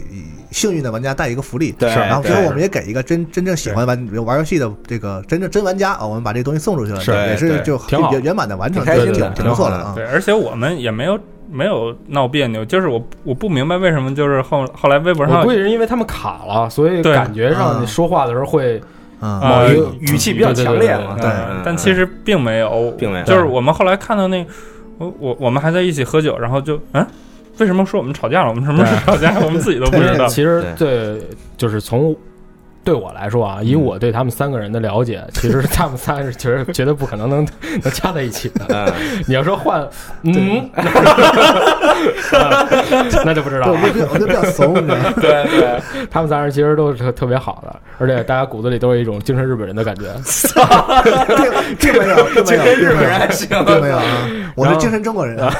[0.52, 7.12] 幸运的玩家带一个福利，对然后最后我们也给一个真真正喜欢玩玩游戏的这个真正真玩家啊，我们把这个东西送出去了，是。
[7.26, 9.30] 也是就挺圆圆满的完成，挺挺开心的。
[9.32, 9.94] 挺不错的啊。
[9.96, 11.18] 对，而且我们也没有
[11.52, 17.14] 没有闹别扭，就是我我不明白为什么就是后后来微博上我估计是因为他们卡了，所以对。
[17.14, 18.82] 感觉上你说话的时候会
[19.20, 23.26] 某一个语气比较强烈嘛，对嗯但其实并没有，并没有。
[23.26, 24.46] 就是我们后来看到那，
[24.98, 27.06] 我我我们还在一起喝酒，然后就嗯，
[27.60, 28.50] 为什么说我们吵架了？
[28.50, 29.40] 我们什么时候吵架？
[29.40, 30.28] 我们自己都不知道。
[30.30, 31.20] 其实对，
[31.58, 32.16] 就是从
[32.86, 37.46] 对我来说啊，以我对他们三个人的了解， 其实他们仨是绝对绝对不可能能
[37.84, 38.66] 能加在一起的。
[38.70, 38.86] 嗯，
[39.28, 39.86] 你要说换，
[40.24, 40.70] 嗯，
[43.26, 43.74] 那就不知道了。
[43.74, 45.14] 对我就比较我就比较怂，你知道吗？
[45.20, 45.80] 对对，
[46.12, 50.06] 他们仨人其实都是特特别好的，而且大家骨子里都有一种精神日本人的感觉。
[51.78, 54.04] 并并没有，并没有，精神日本人还行没有并没有啊！
[54.56, 55.52] 我是精神中国人啊，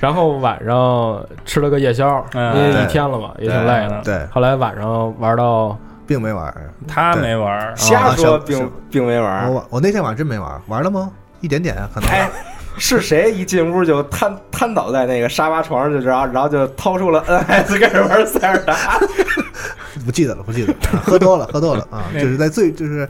[0.00, 4.00] 然后晚上吃了个夜宵，因嗯为一天了嘛，也挺累的。
[4.04, 6.54] 对，后来晚上玩到并没玩。
[6.86, 9.52] 他没玩，瞎说并并没玩。
[9.52, 11.10] 我我那天晚上真没玩，玩了吗？
[11.40, 12.08] 一点点啊，可能。
[12.10, 12.30] 哎，
[12.78, 18.98] 是谁一进屋就瘫瘫倒在那个沙发床上，就然后然后就掏出了 NS 开始玩塞尔达？
[20.06, 23.08] 不记得了，不记得了，啊喝多了，喝多了啊， 就是在最，就是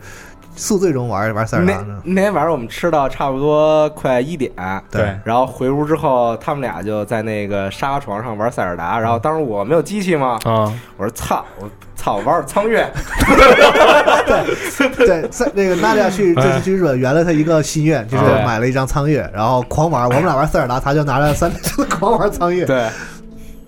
[0.54, 2.02] 宿醉中玩玩塞尔达那呢。
[2.04, 4.52] 那天晚上我们吃到差不多快一点，
[4.90, 8.98] 对然后回屋之后，他们俩就在那个沙发床上玩塞尔达。
[8.98, 12.86] 然后当时我没有机器嘛，啊，我说操，我操，我玩儿苍月。
[14.96, 20.04] 对，在那个娜迪亚去这次去日本圆了他一个心愿，就是买了一张苍月，然后狂玩。
[20.04, 21.50] 我们俩玩塞尔达，他就拿着三
[21.88, 22.86] 狂玩苍月，对，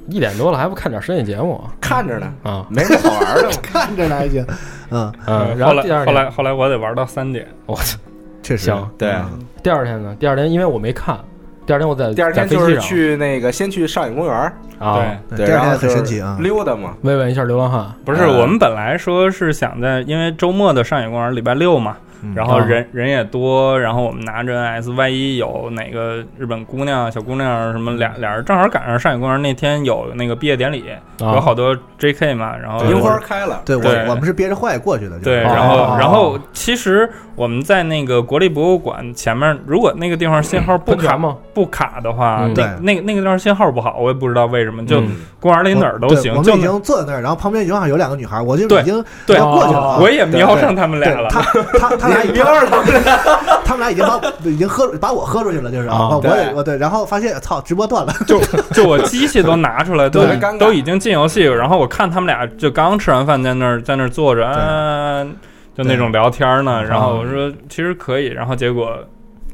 [0.09, 2.67] 一点多了还不看点深夜节目看着呢，啊？
[2.69, 3.53] 没什么好玩的我。
[3.63, 4.47] 看着呢还行。
[4.91, 7.99] 嗯，嗯，然后来后第二天，后来后来我得玩到三点，我操，
[8.43, 10.15] 确实行对嗯第二天呢？
[10.21, 11.19] 第二天因为我没看，
[11.67, 15.01] 第二天我在第二天就是去那个先去上野公园儿，啊，
[15.31, 15.39] 对。
[15.39, 16.37] 对，第二天很神奇啊。
[16.39, 16.95] 溜达嘛。
[17.03, 17.91] 慰问一下流浪汉。
[18.05, 30.85] 不是，嗯我们本来说是想在，因为周末的上野公园礼拜六嘛，嗯然后啊人人也多，然后我们拿着 S，万一有哪个日本姑娘、小姑娘什么俩俩人正好赶上上野公园那天有那个毕业典礼，
[31.21, 31.35] 啊。
[31.35, 34.07] 有好多 JK 嘛，然后樱花开了，对我对。
[34.09, 35.53] 我们是憋着坏过去的，对，哦。
[35.55, 41.37] 然后哦然后其实我们在那个国立博物馆前面，如果那个地方信号不卡吗？
[41.53, 45.17] 不卡的话，对那个那个地方信号不好，我也不知道为什么，就嗯。
[45.41, 49.81] 公园里哪儿都行，对我们已经坐在那儿，然后旁边正好有两个女孩，我就已经对要过去了。
[49.81, 49.99] 啊。
[50.01, 51.29] 我也瞄上他们俩了。
[51.29, 51.43] 他
[51.79, 53.19] 他他俩已经 瞄上他们俩。
[53.65, 56.31] 他们俩已经把已经喝把我喝出去了，就是啊我对。
[56.31, 58.41] 也我对，然后发现操直播断了， 就
[58.73, 60.25] 就我机器都拿出来，都
[60.59, 65.27] 都已经进游戏，然后我看他们俩就刚吃完饭在那儿在那儿坐着，啊，
[65.75, 66.83] 就那种聊天呢。
[66.85, 68.99] 然后我说其实可以，然后结果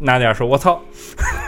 [0.03, 0.81] 娜迪亚说：“我操，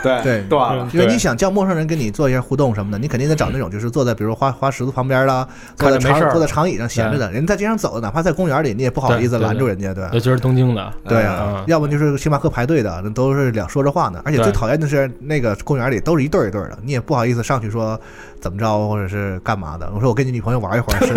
[0.03, 0.41] 对对。
[0.43, 0.87] 断了。
[0.93, 6.19] 因为你想叫陌生人跟你做一下互动什么的，你肯定得找那种就是坐在比如说花花石子旁边啦，坐在没事儿。
[6.21, 10.03] 长坐在长椅上闲着的，人在街上走，哪怕在公园里，你也不好意思拦住人家，对。
[10.03, 14.21] 吧尤其是东京的，对啊嗯，要不就是星巴克排队的，那都是两说着话呢。
[14.23, 17.99] 而且最讨厌的是那个公园里都是一对儿一对儿的，你也不好意思上去说
[18.39, 19.89] 怎么着或者是干嘛的。
[19.95, 20.99] 我说我跟你女朋友玩一会儿，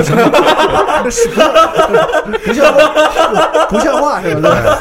[1.11, 1.26] 是是？
[1.26, 1.28] 是？
[2.47, 4.78] 不像话，不像话是吧？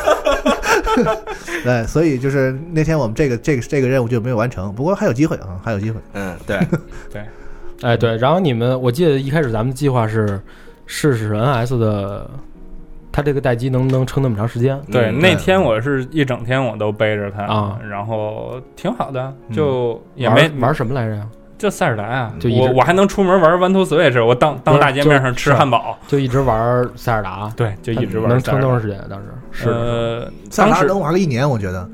[0.95, 5.99] 对， 对，所以就是那天我们这个这个这个任务就没有完成，不过还有机会啊，还有机会。
[6.13, 6.59] 嗯，对
[7.11, 7.23] 对，
[7.81, 10.39] 哎对，然后你们我记得一开始咱们的计划是
[10.85, 12.29] 试试 NS 的，
[13.11, 14.79] 它这个待机能不能撑那么长时间？
[14.91, 21.27] 对，嗯那天我是一整天我都背着它啊然后挺好的，嗯就也没玩玩什么来着呀？
[21.57, 28.99] 就塞尔达啊，就我我还能出门玩 One Two Switch，我当当大街面上吃汉堡，就一直玩塞尔达，对，就一直玩能塞尔达撑多长时间？
[29.09, 31.89] 当时是呃，塞尔达当时能玩个一年，我觉得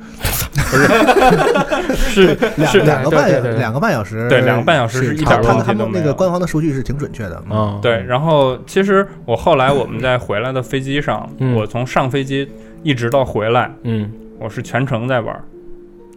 [0.70, 0.78] 不
[1.94, 12.50] 是两是两个半两个半小时，对两个半小时是一点他问题他们那个官方的数据是挺准确的，嗯嗯，对，然后其实我后来我们在回来的飞机上，嗯我从上飞机
[12.84, 15.40] 一直到回来，嗯，我是全程在玩，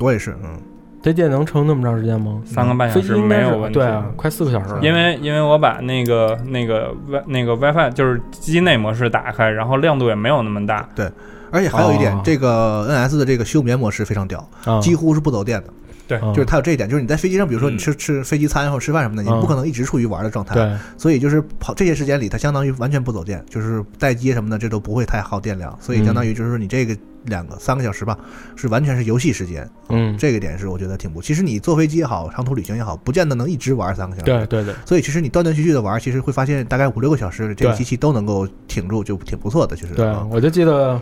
[0.00, 0.58] 我也是，嗯，
[1.04, 2.40] 这电能撑那么长时间吗？
[2.46, 3.74] 三个半小时没有问题。
[3.74, 4.80] 对啊，快四个小时了。
[4.80, 10.88] 因为因为我把那个那个 Wi 那个 WiFi 就是机内模式打开，然后亮度也没有那么大。
[10.94, 11.06] 对
[11.50, 15.68] 而且还有一点哦，这个 NS 的这个休眠模式非常屌，啊几乎是不走电的。
[16.06, 20.54] 对嗯就是它有这一点，就是你在飞机上，比如说你嗯吃吃飞机餐或者吃饭什么的，你嗯不可能一直处于玩的状态。
[20.54, 25.76] 对，所以就是跑这些时间里，它相当于完全不走电，就是待机什么的，这都不会太耗电量。
[25.80, 28.18] 所以相当于就是说你这个两个三个小时吧，
[28.54, 29.68] 是完全是游戏时间。
[29.88, 31.22] 嗯，这个点是我觉得挺不。
[31.22, 34.26] 其实你坐飞机也好，长途旅行也好，不见得能一直玩三个小时。
[34.26, 39.74] 对对对，所以其实你断断续续的玩，其实会发现大概五六个小时，这个机器都能够挺住，就挺不错的。
[39.74, 41.00] 其实对啊，我就记得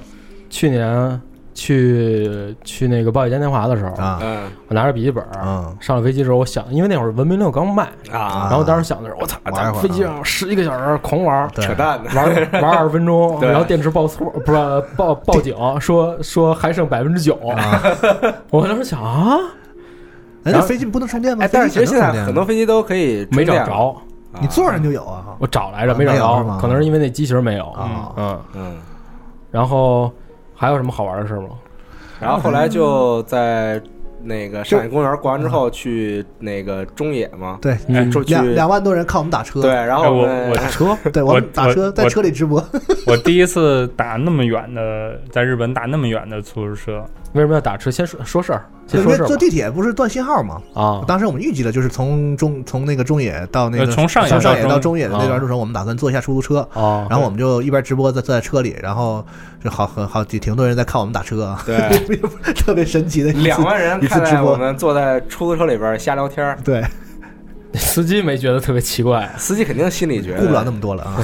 [0.49, 1.21] 去年
[1.55, 4.19] 去去那个报一家电华的时候，啊。
[4.23, 4.43] 嗯。
[4.69, 5.77] 我拿着笔记本嗯。
[5.81, 11.49] 上了飞机之后，我想，因为那会儿文明六刚卖，啊，然后当时想的是，我操，玩一会儿在飞机上十一个小时狂玩。
[11.55, 11.65] 对。
[11.65, 12.03] 扯淡。
[12.03, 13.49] 的，玩 玩二十分钟，对。
[13.51, 14.59] 然后电池报错，不是
[14.97, 17.35] 报报警，说说还剩百分之九。
[17.49, 17.83] 啊，
[18.51, 19.37] 我当时想啊，
[20.45, 21.45] 哎，然后那飞机不能充电吗？
[21.45, 24.41] 哎，但是其实现在很多飞机都可以没找电，着，啊。
[24.41, 25.37] 你坐上就有啊。
[25.39, 26.55] 我找来着啊没找没有是吗？
[26.57, 27.67] 着，可能是因为那机型没有。
[27.73, 28.13] 啊。
[28.17, 28.77] 嗯，嗯，
[29.51, 30.11] 然后
[30.63, 31.49] 还有什么好玩的事吗？
[32.21, 33.83] 然后后来就在
[34.23, 40.97] 那个上海公园逛完之后去那个中野嘛，对，哎嗯就去两两万多人看我们打车，对，然后哎我们我打车？
[41.13, 42.65] 对，我们打车在车里直播，
[43.09, 47.91] 我第一次打那么远的，在日本打那么远的出租车，为什么要打车？
[47.91, 50.61] 先说说事儿，先因为说事儿吧坐地铁不是断信号吗？
[50.75, 51.03] 啊。
[51.07, 59.25] 当时我们预计的，就是从中从那个中野到那个呃从上野从上野到中野的那段啊路程，我们打算坐一下出租车，哦，然后我们就一边直播在坐在车里，然后
[59.65, 62.19] 就好很好几挺多人在看我们打车啊，对
[62.55, 66.85] 特别神奇的一次两万人一次直播看在我们坐在出租车里边瞎聊天儿，对，
[67.75, 70.41] 司机没觉得特别奇怪，司机肯定心里觉得。
[70.41, 71.17] 顾不了那么多了啊。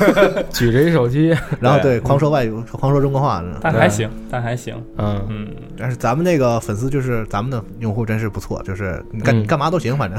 [0.52, 2.00] 举着一手机，然后对对。
[2.00, 5.48] 狂说外语，狂说中国话，但还行，但还行，嗯，嗯，
[5.78, 9.46] 但是咱们那个粉丝就是咱们的用户真是不错，就是你干嗯。
[9.46, 10.18] 干嘛都行，反正。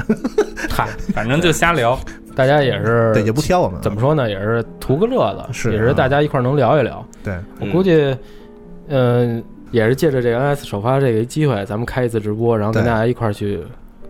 [0.70, 1.98] 嗨，反正就瞎聊，
[2.34, 3.76] 大家也是对也不挑我们。
[3.78, 3.82] 啊。
[3.82, 7.04] 怎么说呢，也是图个乐子，是也是大家一块能聊一聊。
[7.24, 8.16] 对，我估计，
[8.88, 13.60] 嗯，也是借着这个 NS 首发这个机会，咱们开一次直播，然后跟大家一块去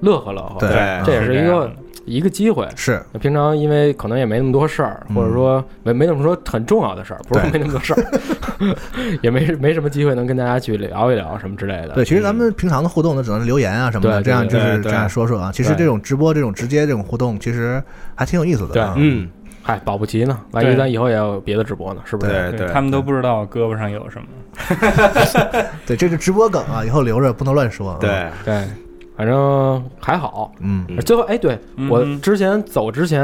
[0.02, 0.56] 乐呵乐呵。
[0.60, 1.72] 对对这也是一个
[2.04, 2.68] 一个机会。
[2.76, 3.02] 是。
[3.20, 5.16] 平常因为可能也没那么多事儿，嗯。
[5.16, 7.52] 或者说没没那么说很重要的事儿，不是对。
[7.52, 8.76] 没那么多事儿，
[9.22, 11.94] 也没没什么机会能跟大家去聊一聊什么之类的。
[11.94, 15.50] 对，其实咱们平常的互动呢，只能是留言啊什么的，这样就是这样说说啊。
[15.52, 17.82] 其实这种直播、这种直接这种互动，其实
[18.14, 18.82] 还挺有意思的对。
[18.96, 19.28] 嗯，
[19.62, 22.32] 嗨，保不齐呢，万一咱以后也有别的直播呢，是不是？
[22.50, 24.26] 对对，他们都不知道胳膊上有什么，
[25.86, 27.90] 对，这是直播梗啊，以后留着不能乱说。
[27.92, 28.64] 啊，对，对，
[29.16, 30.52] 反正还好。
[30.60, 31.58] 嗯，嗯最后，哎，对
[31.90, 33.22] 我之前走之前，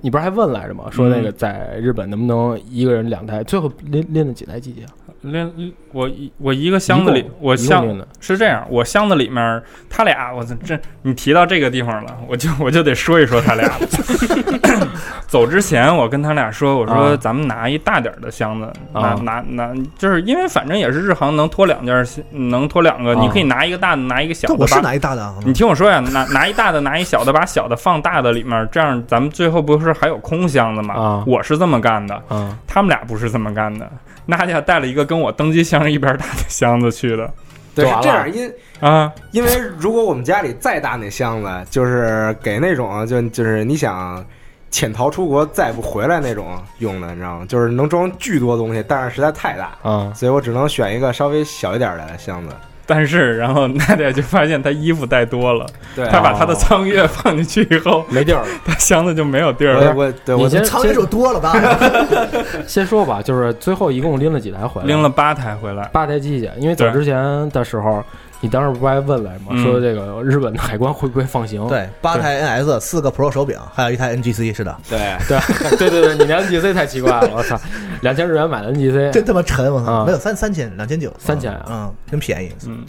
[0.00, 0.84] 你不是还问来着吗？
[0.90, 3.42] 说那个在日本能不能一个人两台？
[3.44, 4.90] 最后拎拎了几台机器啊？
[5.24, 5.50] 连
[5.92, 7.86] 我一我一个箱子里，我箱
[8.20, 13.78] 是这样，我箱子里面他俩，我操，这你提到这个地方了，我就我就得说一说他俩了。
[15.26, 25.34] 走之前，我跟他俩说，我说啊咱们拿一大点儿的箱子，拿啊拿拿，就是因为反正也是日航能拖两件儿，能拖两个，啊你可以拿一个大的，拿一个小的，这我是拿一大的啊。
[25.44, 30.94] 你听我说呀，拿拿一大的，拿一小的，把小的放大的里面，这样咱们最后不是还有空箱子吗？
[30.94, 33.90] 啊我是这么干的，啊他们俩不是这么干的。
[34.26, 37.32] 娜姐带了一个跟我登机箱一边大的箱子去的
[37.74, 44.24] 对是这样，因啊，因为如果我们家里再大那箱子，就是给那种就就是你想
[44.70, 47.46] 潜逃出国再不回来那种用的，你知道吗？
[47.48, 50.12] 就是能装巨多东西，但是实在太大，啊！
[50.14, 52.54] 所以我只能选一个稍微小一点的箱子。
[52.86, 55.66] 但是然后奈奈就发现他衣服带多了，
[55.96, 58.48] 对，她把他的苍月放进去以后，没地儿了。
[58.64, 59.94] 她箱子就没有地儿了。
[59.94, 61.52] 我对我你先仓位数多了吧？
[62.66, 64.86] 先说吧，就是最后一共拎了几台回来？
[64.86, 66.50] 拎了八台回来，八台机器。
[66.58, 68.04] 因为走之前的时候，
[68.44, 69.46] 你当时不还问来吗？
[69.52, 71.66] 嗯说这个日本的海关会不会放行？
[71.66, 74.98] 对，八台 NS，四个 Pro 手柄，还有一台 NGC，是的，对
[75.78, 77.58] 对对对对，你那 NGC 太奇怪了，我操，
[78.02, 82.52] 两千日元买的 NGC，真他妈沉，我操，啊没有三三千两千九，三千啊嗯，真便宜。
[82.68, 82.84] 嗯，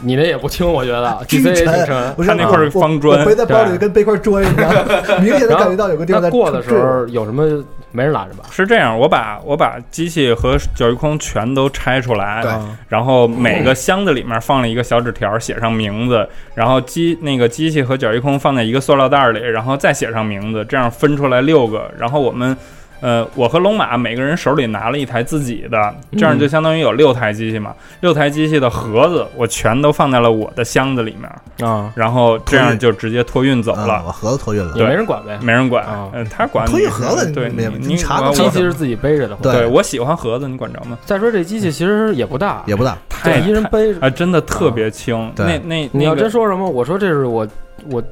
[0.00, 2.12] 你那也不轻，我觉得 巨 GC 也挺沉沉。
[2.14, 4.72] 不是他那块方砖我背在包里跟背块砖一样，
[5.20, 7.44] 明显的感觉到有个地方在那过的时候有什么
[7.90, 8.44] 没人拉着吧？
[8.52, 12.44] 是这样，我把我把机器和脚育空全都拆出来，
[12.88, 22.56] 然后每个箱子里面放了一个小纸条，写上名字，然后机那个机器和脚一空放在一个塑料袋里，然后再写上名字，这样分出来六个，然后我们。
[23.00, 27.74] 呃，我和龙马每个人手里拿了一台自己的，这样就相当于有六台机器嘛。
[28.00, 34.76] 六台机器的盒子我全都放在了我的箱子里面，啊，然后这样就直接托运走嗯了，我盒子托运了。
[34.76, 35.38] 也没人管呗。
[35.42, 36.10] 没人管啊。
[36.12, 40.98] 嗯，他管托你运盒子对没你你查我都查机器是自己背着的，对对我喜欢盒子，你管着吗？
[41.04, 44.00] 再说这机器其实也不大，也不大，对，太一人背着。
[44.00, 45.32] 啊，真的特别轻。
[45.34, 47.46] 对那那你要真说什么，我说这是我
[47.90, 48.02] 我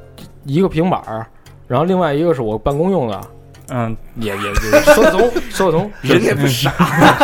[0.45, 1.26] 一个平板儿，
[1.66, 3.20] 然后另外一个是我办公用的，
[3.71, 4.43] 嗯，也也
[4.73, 6.71] 也说得通，说得通，人家不傻，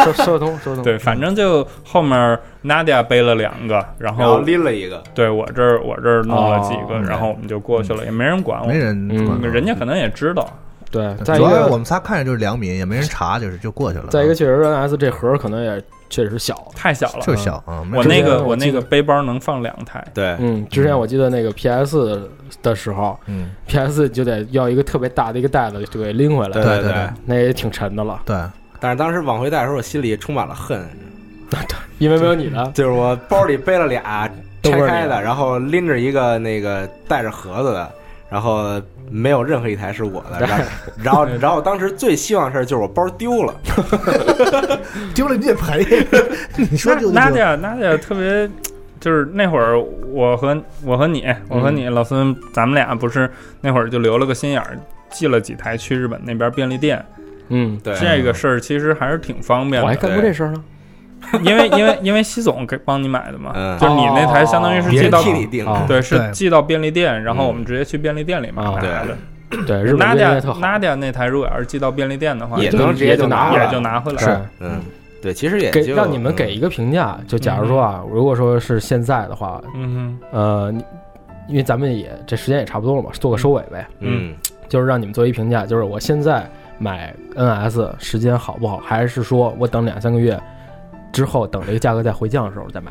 [0.04, 0.84] 说说得通，说得通。
[0.84, 8.66] 对，反正就后面 Nadia 背了两个，然然后后拎了一个，对我这儿我这儿弄了几个，哦然后我们就过去了，也没人管我。
[8.66, 8.78] 没。
[8.78, 9.08] 人
[9.40, 10.46] 人家可能也知道，
[10.90, 14.06] 对，再一个主要我们仨看着就是两米，也没人查，就是就过去了。
[14.10, 15.82] 再一个，确实 NS 这盒儿可能也
[16.14, 16.54] 确实小。
[16.76, 17.20] 太小了。
[17.22, 17.54] 就是小。
[17.66, 22.30] 啊，我那个我那个背包能放两台，对，嗯，之前我记得那个 PS
[22.62, 26.94] 的时候嗯，，PS 就得要一个特别大的一个袋子就给拎回来，对对。
[27.26, 28.36] 那也挺沉的了，对，
[28.78, 30.86] 但是当时往回带的时候，我心里充满了恨，
[31.98, 32.64] 因为没有你的。
[32.72, 34.30] 就是我包里背了俩
[34.62, 37.92] 拆开的，然后拎着一个那个带着盒子的，
[38.34, 38.82] 然后
[39.12, 40.64] 没有任何一台是我的， 然后
[41.04, 43.54] 然后然后我当时最希望的事儿就是我包丢了，
[45.14, 45.86] 丢了你得赔。
[46.58, 48.50] 你说丢就丢 Nadia Nadia 特别。
[49.00, 49.78] 就是那会儿，
[50.10, 53.30] 我和我和你，我和你老孙，咱们俩不是
[53.60, 54.78] 那会儿就留了个心眼儿，
[55.10, 57.04] 寄了几台去日本那边便利店。
[57.48, 60.64] 嗯，对，这个事儿其实还是挺方便的，我还干过这事儿呢。
[61.42, 69.16] 因为因为因为西总给帮你买的嘛，嗯就是你那台相当于是别人寄到替你定，啊对，是对寄到便利店，然后嗯我们直接去便利店里买的。
[69.66, 74.38] 对， 日本利店特好，Nadia 那台如果要是寄到便利店的话，就也能直接就拿回来也就拿回来是。
[74.60, 74.80] 嗯，
[75.22, 77.18] 对，其实也就给让你们给一个评价。
[77.28, 80.82] 就假如说啊，如果说是现在的话，嗯呃，你
[81.48, 83.86] 因为咱们也这时间也差不多了嘛，做个收尾呗。
[84.00, 84.34] 嗯
[84.66, 90.40] 就是让你们做一评价，就是我现在买 NS 时间好不好，还是说我等两三个月
[91.14, 92.90] 之后，等这个价格再回降的时候再买？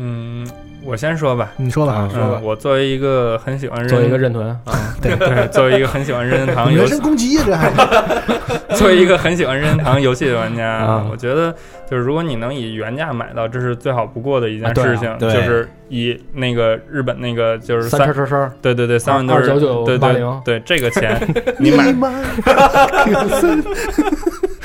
[0.00, 0.46] 嗯，
[0.84, 1.50] 我先说吧。
[1.56, 2.44] 你说吧啊，说吧嗯，。
[2.44, 11.52] 我作为一个很喜欢任做一个认屯啊，对对，作为一个很喜欢任天堂游戏人身， 攻击呀，这 还作为一个很喜欢任天堂游戏的玩家，啊我觉得
[11.90, 15.18] 就是如果你能以原价买到，这是最好不过的一件啊对啊事情。
[15.18, 21.20] 对就是以那个日本那个就是三三车车车，对对对，三万多人，299对对对，这个钱
[21.58, 22.08] 你买妈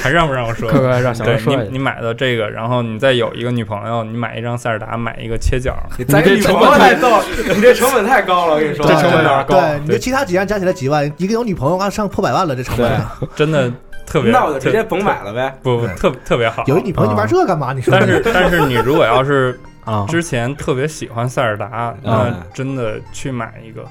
[0.04, 0.70] 还让不让我说？
[0.70, 7.22] 快快让小说你你买到这个，然后你再有一个女朋友，你买一张塞尔达，买一个切角，你这成本太逗，
[7.56, 13.02] 你这成本太高了，我跟你说，这成本有点高对，你这其他几样加起来几万，一个有女朋友啊，上破百万了，这成本。
[13.34, 13.72] 真的
[14.06, 15.56] 特别，那我就直接甭买了呗。
[15.64, 16.66] 不不特特别好。
[16.68, 17.72] 有一女朋友，你玩这干嘛？
[17.72, 17.94] 你说？
[17.98, 23.86] 但是但是你如果要是 啊，之前特别喜欢塞尔达，那真的去买一个。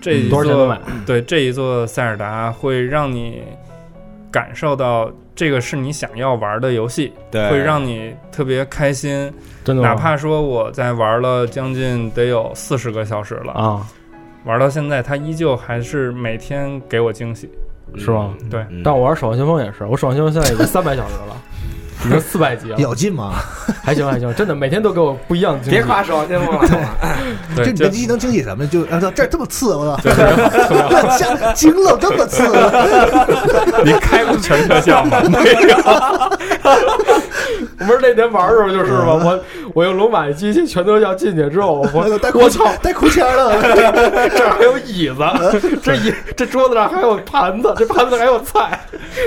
[0.00, 0.76] 这一座？
[1.06, 3.42] 对这一座塞尔达会让你
[4.30, 9.32] 感受到这个是你想要玩的游戏，对，会让你特别开心。
[9.64, 13.86] 真的哪怕说我在玩了将近得有四十个小时了，啊，
[14.44, 17.50] 玩到现在，它依旧还是每天给我惊喜。
[17.96, 18.34] 是吗？
[18.50, 21.36] 对嗯但我玩《守望先锋》也是，我《守望先锋》现在已经三百小时了，
[22.04, 23.32] 已经四百级了，有劲吗？
[23.82, 25.70] 还行还行，真的每天都给我不一样的惊喜。
[25.70, 26.66] 别夸守望先锋了，
[27.56, 28.66] 对， 这你就的机器能惊喜什么？
[28.66, 30.02] 就啊，这这么次，我操！
[30.02, 32.42] 对对 吓惊了，这么次，
[33.84, 35.22] 你开过全特效吗？
[35.28, 35.76] 没有
[37.78, 39.40] 我不是那天玩的时候就是嘛，我
[39.74, 43.60] 我用龙马机器全都要进去之后，我带我操，带裤签了，
[44.30, 48.80] 这还有椅子，这椅这桌子上还有盘子，这盘子还有菜，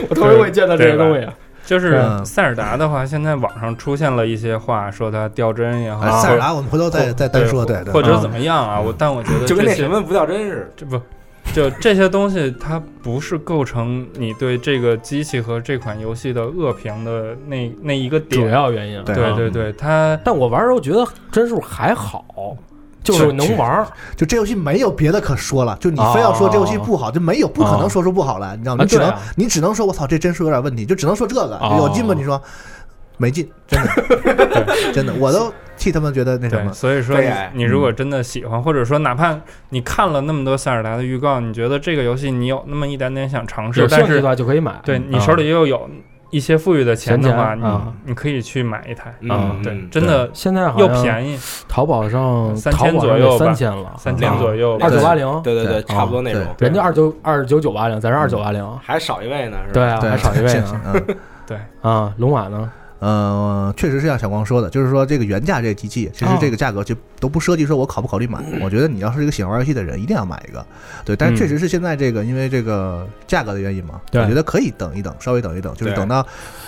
[0.10, 1.28] 我头一回见到这些东西。
[1.68, 8.02] 就是嗯塞尔达的话，现在网上出现了一些话，说它掉帧也好，哎塞尔达我们回头再再单说，对对或。
[8.02, 8.80] 者怎么样啊？
[8.80, 11.02] 我但我觉得就跟什么不掉帧似的这不
[11.54, 18.42] 就这些东西，它不是构成你对这个机器和这款游戏的恶评的那那一个点。
[18.42, 19.04] 主要原因。
[19.04, 22.56] 对对对对，它但我玩的时候觉得帧数还好，
[23.14, 23.88] 就是能玩儿。
[24.16, 28.84] 就这游戏没有别的可说了，就你非要说这游戏不好，就没有不可能说出不好来，你知道吗？
[28.84, 32.14] 啊你只能你只能说我操，这帧数有点问题，就只能说这个哦有劲吗？
[32.16, 32.42] 你说
[33.18, 36.72] 没劲，真的， 真的，我都替他们觉得那什对，么。
[36.72, 39.36] 所以说你你如果真的喜欢，或者说哪怕
[39.70, 44.80] 你看了那么多塞尔达的预告，你觉得这个游戏你有那么一点点想尝试有，兴但是趣的话就可以买。
[44.84, 45.90] 对你啊手里又有
[46.30, 47.64] 一些富裕的钱的话，你
[48.06, 58.80] 你可以去买一台，嗯，对，嗯真的现在好又便宜，淘宝上3000淘宝上左右吧三千了，三啊千左右，二九八零，对对对，差不多那种，人家二九二九九八零，咱是二九八零。
[58.82, 60.00] 还少一位呢，是吧？
[60.00, 60.82] 对啊，还少一位呢。
[61.46, 62.70] 对 啊，龙马呢？
[63.00, 68.40] 呃，确实是像小光说的，就是说这个原价这个机器，其实哦这个价格就都不涉及说我考不考虑买。
[68.62, 70.66] 我觉得你要是一个喜欢玩游戏的人，一定要买一个。
[71.06, 76.26] 对，但是确实是现在这个因为这个价格的原因嘛，对我觉得可以等一等，稍微等一等，就是等到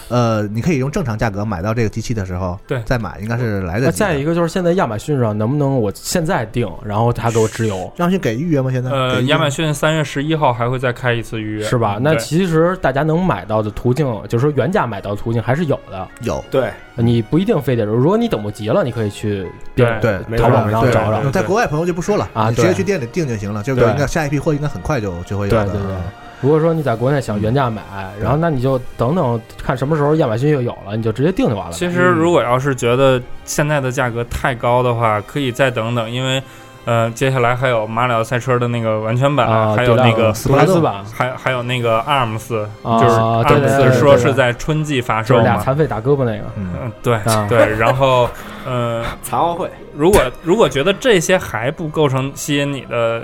[0.10, 3.92] 呃，你可以用正常价格买到这个机器的时候，对再买应该是来得及的。
[3.92, 8.72] 再一个就是现在亚马逊上能不能我现在订，然后他给我直邮，亚马逊给预约吗？
[8.72, 11.98] 现在呃，亚马逊三月十一号还会再开一次预约，是吧？
[12.02, 16.08] 那其实大家能买到的途径，就是说原价买到的途径还是有的。
[16.22, 21.30] 有对，你不一定非得，如果你等不及了，你可以去店对对淘宝上找找。
[21.32, 23.64] 在国外朋友就不说了啊你直接去店里订就行了。
[23.64, 25.66] 这个对应该下一批货应该很快就就会有的。
[25.66, 25.96] 对对对。
[26.42, 27.82] 如果说你在国内想原价买，
[28.22, 31.74] 然后那你就等等看什么时候亚马逊又有了，你就直接订就完了。
[31.74, 36.42] 其实如果要是觉得现在的价格太高的话，可以再等等，因为
[36.86, 45.42] 呃，接下来还有马里奥赛车的那个完全版，啊，还有那个斯普拉斯版，还还有那个 ARMS，啊就是 ARMS 说是在春季发售嘛。
[45.42, 46.44] 就是俩残废打胳膊那个。
[46.58, 48.28] 嗯，嗯，对啊 对，然后
[48.66, 53.24] 呃， 残奥会，如果 如果觉得这些还不构成吸引你的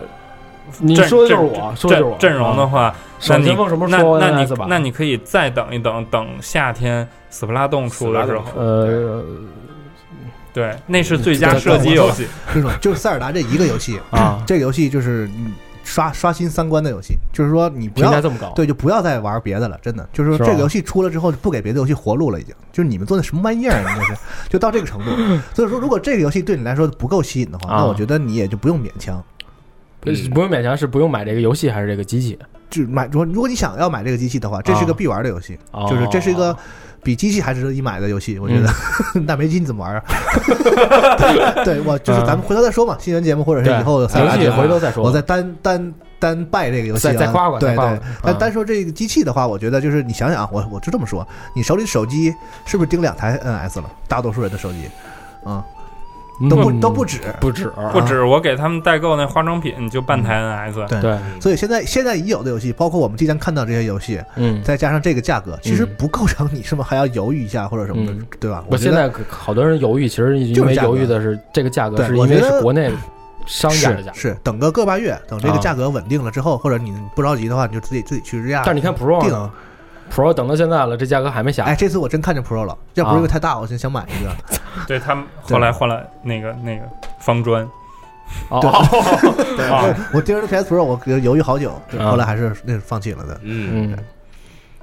[0.79, 2.17] 你阵说的就是我，阵说的就是我。
[2.17, 2.95] 阵容的啊，话，
[3.29, 9.23] 那你爽前锋什么那时候那你那你可以再等一等，等夏天斯普拉洞出的时候，呃
[10.55, 12.25] 对，那是最佳射击游戏。
[12.53, 15.51] 就是就是塞尔达这一个游戏，啊，这个游戏就是嗯
[15.83, 25.11] 刷刷新三观的游戏，就是说你不要评价这么高，对，就不要再玩别的了，真的，就是说这个游戏出了之后，不给别的游戏活路了，已经，就是你们做的什么玩意儿啊，你这是，就到这个程度。
[25.53, 29.21] 所以说，如果这个游戏对你来说不够吸引的话，啊那我觉得你也就不用勉强。
[29.99, 32.39] 不不用勉强，是不用买这个游戏还是这个机器？
[32.69, 36.55] 就买，如果如果你想要买这个机器的话，这是一个必玩的游戏，哦就是这是一个
[37.05, 38.67] 比机器还值得一买的游戏，我觉得。
[39.27, 40.03] 那没机你怎么玩啊？
[41.63, 45.03] 对，我就是咱们回头再说嘛，新闻节目或者是以后的塞尔游戏达节目回头再说。
[45.03, 47.99] 我再单单单拜这个游戏、啊，再再夸夸对对。
[48.23, 51.25] 但嗯单说这个机器的话，我觉得就是你想想啊，我我就这么说，
[51.55, 52.33] 你手里的手机
[52.65, 53.89] 是不是盯两台 NS 了？
[54.07, 54.89] 大多数人的手机，
[55.45, 55.63] 啊、
[56.49, 57.19] 都不、嗯都不止。
[57.39, 64.61] 不止不止我给他们代购那化妆品就半台 NS，对对，所以现在现在已有的游戏，包括我们即将看到这些游戏，嗯。
[64.63, 68.63] 再加上这个价格，其实嗯不构成你是不是还要犹豫一下或者什么的，嗯对吧？
[68.69, 72.91] 我现在好多人犹豫，其实因为就是犹豫的是这个价格，对是因为我觉得是国内
[73.45, 74.11] 商家的价。
[74.13, 78.63] 是是等个个把月，等这个啊价格稳定了之后，或者你不着急的话，你就自己自己去日亚。
[78.65, 79.51] 但是你看 Pro 呢
[80.11, 81.63] ？Pro 等到现在了，这价格还没下。
[81.65, 84.31] 哎，这次我真看见 Pro 了，要不是因为啊太大，我真想买一个。
[84.87, 86.85] 对他们后来换了那个那个
[87.19, 87.67] 方砖，
[88.49, 88.59] 哦，
[89.55, 93.39] 对，啊我我盯着 PS Pro，我犹豫好久，后来还是那放弃了的。
[93.43, 93.97] 嗯，嗯，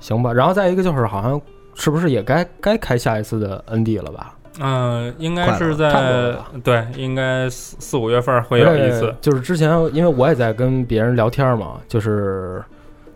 [0.01, 0.33] 行吧。
[0.33, 1.41] 然后再一个就是，好像
[1.75, 4.35] 是不是也该该开下一次的 ND 了吧？
[4.61, 9.15] 嗯，应该是在对，应该四四五月份会有一次。
[9.21, 12.63] 就是之前，因为我也在跟别人聊天嘛，就是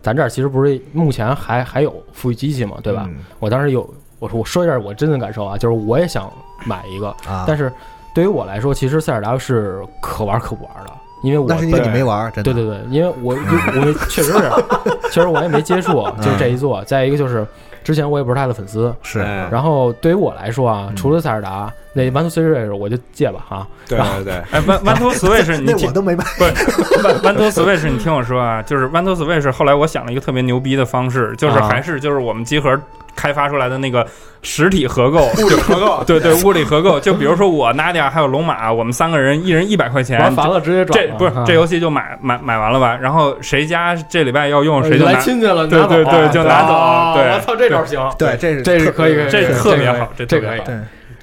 [0.07, 3.03] 咱这儿其实不是目前还还有富裕机器嘛，对吧？
[3.09, 3.81] 嗯我当时有
[4.19, 6.31] 我说我说一下我真的感受啊，就是我也想
[6.65, 7.69] 买一个，啊，但是
[8.15, 10.93] 对于我来说，其实塞尔达是可玩可不玩的，
[11.23, 12.53] 因为我那是因为你没玩，真的。
[12.53, 14.49] 对对对，因为我我我确实是，
[15.11, 15.91] 确实我也没接触，
[16.21, 16.81] 就是这一座。
[16.85, 17.45] 再一个就是
[17.87, 23.65] 之前我也不是他的粉丝，是嗯然后对于我来说啊，嗯除了塞尔达那《One Two Three》我就戒吧啊。
[23.87, 26.25] 对对对，哎，One One to Switch，你听那我都没买。
[26.37, 29.49] 不是 One One to Switch，你听我说啊，就是 One to Switch。
[29.53, 32.77] 后来我想了一个特别牛逼的方式，就是啊还是就是我们集合
[33.17, 34.05] 开发出来的那个
[34.43, 36.99] 实体合购，物理合购， 对对，物理合购。
[36.99, 42.95] 就比如说我、Nadia 还有龙马，我们三个人一人一百块钱玩，烦了直接转这不是这游戏就买买买完了吧？
[43.01, 45.19] 然后谁家这礼拜要用，谁就拿来。
[45.19, 47.99] 亲戚了，对对对就拿走啊对我操，这招行。
[48.17, 50.75] 对，这是这是可以，这特别好这这特别好可以。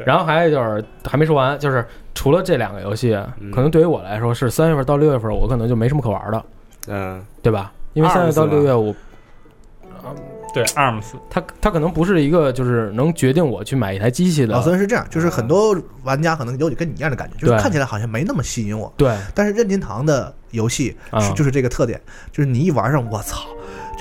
[0.05, 6.45] 然后还有就是还没说完，就是除了这两个游戏，嗯可能对于我来说是三月份到六月份，我可能就没什么可玩的，
[6.89, 7.71] 嗯，对吧？
[7.93, 8.91] 因为三月到六月我，
[10.03, 10.11] 啊
[10.55, 19.15] 对 ARMS，它它可能不是一个就是能决定我去买一台机器的老，孙是这样，就是很多玩家可能有跟你一样的感觉，就是看起来好像没那么吸引我，对。
[19.35, 22.01] 但是任天堂的游戏啊是就是这个特点，
[22.31, 23.41] 就是你一玩上，我操！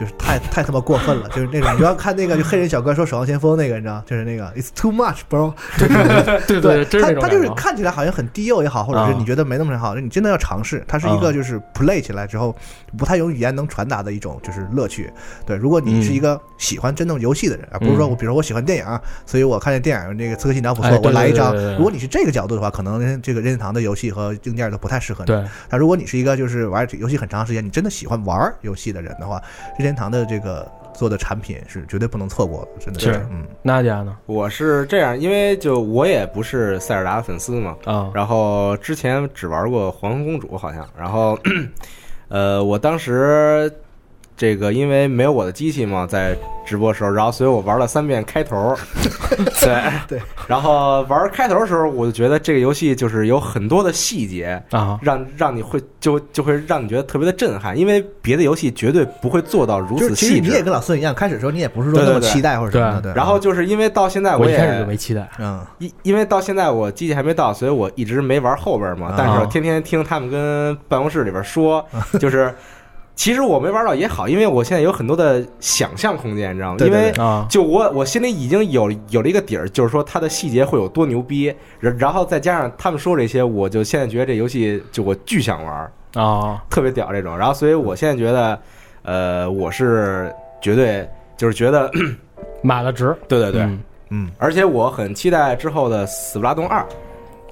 [0.03, 5.53] 就是太太他妈过分了， 就是那种你要看那个就黑人小哥说《守望先锋》那个，你知道，就是那个 It's too much, bro。
[6.45, 10.83] 对对，真是那种他他就是看起来好像很低幼也好，或者是啊你觉得没那么好，你真的要尝试。
[10.87, 12.53] 它是一个啊就是 play 起来之后
[12.97, 15.11] 不太用语言能传达的一种就是乐趣。
[15.45, 21.71] 对，如果你是一个喜欢真正游戏的人，而不是说我比如说我喜欢电影，所以我看见电影那个《刺客信条》不错哎，我来一张对对对。
[21.71, 25.27] 对如果你是这个角度的话，可能这个任天堂的游戏和硬件都不太适合你。
[25.27, 29.41] 对，但如果你是一个就是玩游戏很长时间，你真的喜欢玩游戏的人的话，
[29.77, 33.45] 任天堂的这个做的产品是绝对不能错过的，真的是嗯。
[33.61, 34.15] 娜姐呢？
[34.25, 41.37] 我是这样，因为就我也不是塞尔达的粉丝嘛，啊，然后之前只玩过黄昏公主好像，然后
[42.29, 43.71] 呃，我当时
[44.35, 46.35] 这个因为没有我的机器嘛，在
[46.65, 48.75] 直播的时候，然后所以我玩了三遍开头，
[49.61, 49.83] 对。
[50.07, 60.63] 对，然后玩开头的时候，我就觉得这个游戏就是有很多的细节，啊，让让你会就就会让你觉得特别的震撼，因为别的游戏绝对不会做到如此其实你也。
[60.63, 63.13] 跟老孙一样，开始的时候你也不是说那么期待或者什么的，对。
[63.13, 69.15] 然后就是因为到现在也我一开始就没期待，嗯，因因为到现在我机器还没到，所以我一直没玩后边嘛啊。
[69.17, 71.85] 但是我天天听他们跟办公室里边说，
[72.19, 72.53] 就是
[73.15, 76.77] 其实我没玩到也好，因为我现在有很多的想象空间，你知道吗？
[76.77, 87.37] 对对因为啊，就我我心里已经有有了一个底儿，就是说它的细节会有多牛逼，然然后再加上他们说这些，我就现在觉得这游戏就我巨想玩，啊，特别屌这种。
[87.37, 88.59] 然后所以我现在觉得，
[89.03, 91.07] 呃，我是绝对
[91.37, 91.89] 就是觉得，
[92.63, 96.81] 买了值，对对对，嗯嗯，而且我很期待之后的《死不拉动二》。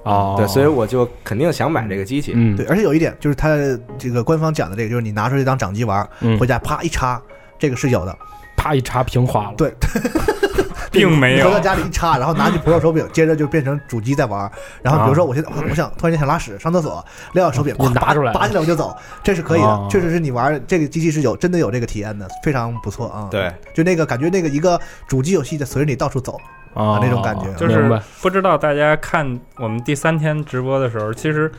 [0.04, 2.32] 哦，对，所以我就肯定想买这个机器。
[2.34, 3.56] 嗯，对，而且有一点就是它
[3.98, 6.38] 这个官方讲的这个，就是你拿出去当掌机玩，嗯。
[6.38, 7.20] 回家啪一插，
[7.58, 8.16] 这个是有的，
[8.56, 9.72] 啪一插屏花了，对。
[10.92, 14.50] 并没有你回到家里一插，然后拿起 Pro 手柄，接着就变成主机在玩。
[14.82, 17.02] 然后比如说我现在我想突然间想拉屎上厕所，
[17.32, 19.88] 撂下手柄，你咵拿出来拔拔起来我就走，这是可以哦。
[19.88, 23.26] 的，确实是你玩这个机器是有真的有这个体验的，非常不错啊。
[23.30, 26.38] 对，就那个感觉那个一个主机游戏在随着你到处走，
[26.74, 27.52] 啊那种感觉。
[27.54, 27.88] 就是
[28.20, 31.50] 不知道大家看我们第三天直播的时候，其实，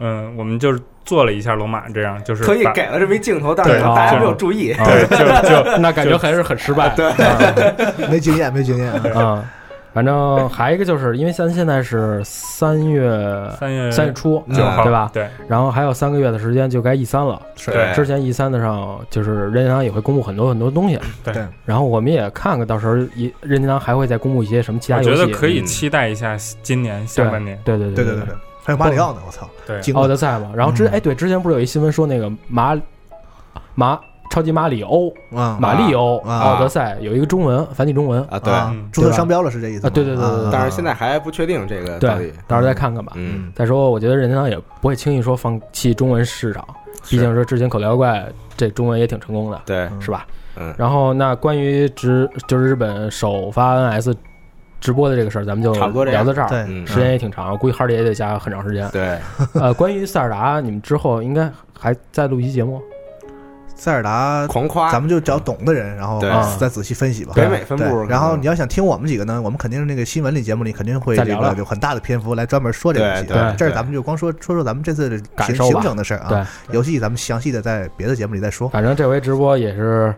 [0.00, 4.72] 嗯，我们就是做了一下龙马这样，就是把特意给了这么一镜头，但是大家没有注意。
[4.72, 7.08] 啊对，就就 那感觉还是很失败，对。
[7.08, 7.38] 啊
[8.10, 9.44] 没经验没经验啊。
[9.90, 13.10] 啊，反正还有一个就是因为咱现在是三月
[13.58, 15.10] 三月三月初九号对吧？
[15.12, 15.28] 对。
[15.48, 17.40] 然后还有三个月的时间就该 E 三了。
[17.66, 17.92] 对。
[17.94, 21.34] 之前 E 三的上就是任天堂也会公布很多很多东西，对。
[21.34, 21.46] 对。
[21.64, 25.20] 然后我们也看看到时候一任天堂还会再公布一些什么其他我游戏。
[25.20, 27.58] 我觉得可以嗯期待一下今年下半年。
[27.64, 27.76] 对。
[27.76, 28.34] 对对对对对对，
[28.64, 29.80] 还有马里奥呢，我操，对。
[29.94, 30.52] 奥德赛嘛。
[30.54, 30.90] 然后之嗯。
[30.92, 32.78] 哎对，之前不是有一新闻说那个马
[33.74, 33.98] 马
[34.30, 38.22] 超级马里欧啊马里欧啊奥德赛有一个中文繁体中文。
[38.30, 38.52] 啊，对。
[38.92, 43.12] 注册商标了是这意思啊对对对对但是现在还不确定这个到对底，，到时候再看看吧。
[43.16, 46.64] 嗯，再说，我觉得任天堂也不会轻易说放弃中文市场，
[47.08, 48.26] 毕竟说之前口袋妖怪
[48.56, 50.26] 这中文也挺成功的，对，是吧？
[50.56, 54.14] 嗯，然后那关于直就是日本首发 NS
[54.80, 56.48] 直播的这个事儿，咱们就差不多聊到这儿。
[56.48, 56.64] 对。
[56.68, 56.86] 嗯。
[56.86, 58.88] 时间也挺长，估计哈儿也得加很长时间。
[58.90, 59.18] 对，
[59.54, 62.80] 呃，关于塞尔达，你们之后应该还再录一期节目。
[63.78, 66.20] 塞尔达，狂夸，咱们就找懂的人，然后
[66.58, 67.32] 再仔细分析吧。
[67.36, 73.56] 北美分布，然后你要想听我们几个呢，我们肯定是那个新闻里节目里肯定会这个有很大的篇幅来专门说这个游戏。
[73.56, 76.28] 这儿咱们就光说说说咱们这次的行行程的事儿啊。
[76.28, 78.68] 对，游戏咱们详细的在别的节目里再说。
[78.68, 80.12] 反正这回直播也是，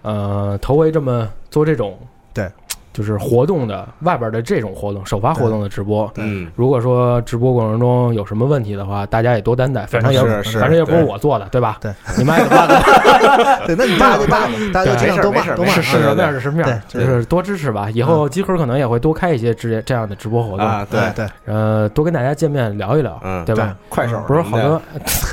[0.00, 1.98] 呃，头回这么做这种
[2.32, 2.50] 对，
[2.96, 6.10] 就是活动的外边的这种活动，首发活动的直播。
[6.16, 11.76] 嗯，如果说直播过程中有什么问题的话，大家也多担待，反正也是是反正也不是我做的，对吧？
[11.78, 13.60] 对，你们爱怎么办？
[13.66, 17.04] 对，那你大家就大大家就尽量多骂没事没事多骂是什么样是什么样，对。
[17.04, 17.90] 就是多支持吧。
[17.90, 21.26] 以后集合可能也会多开一些这这样的直播活动，啊，对，对。
[21.26, 23.44] 对，呃，多跟大家见面聊一聊，嗯。
[23.44, 23.76] 对吧？
[23.90, 24.80] 快手不是好多，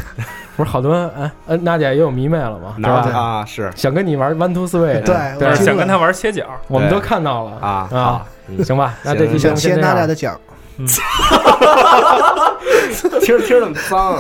[0.55, 3.09] 不是好多，哎，呃，娜姐也有迷妹了嘛，对吧？
[3.19, 3.71] 啊是。
[3.75, 7.51] 想跟你玩 One Two Three，对想跟他玩切角，我们都看到了。
[7.61, 8.25] 啊啊
[8.63, 10.39] 行吧，那这期先切娜姐的， 角。
[13.21, 14.17] 听着听着那么脏，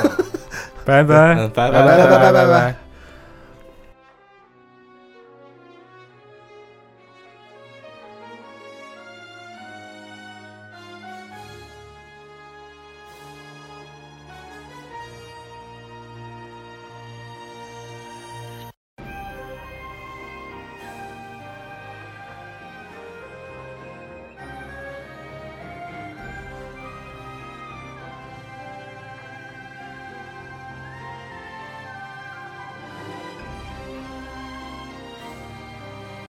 [0.85, 1.47] 拜拜拜。
[1.47, 2.82] 拜拜拜拜拜拜。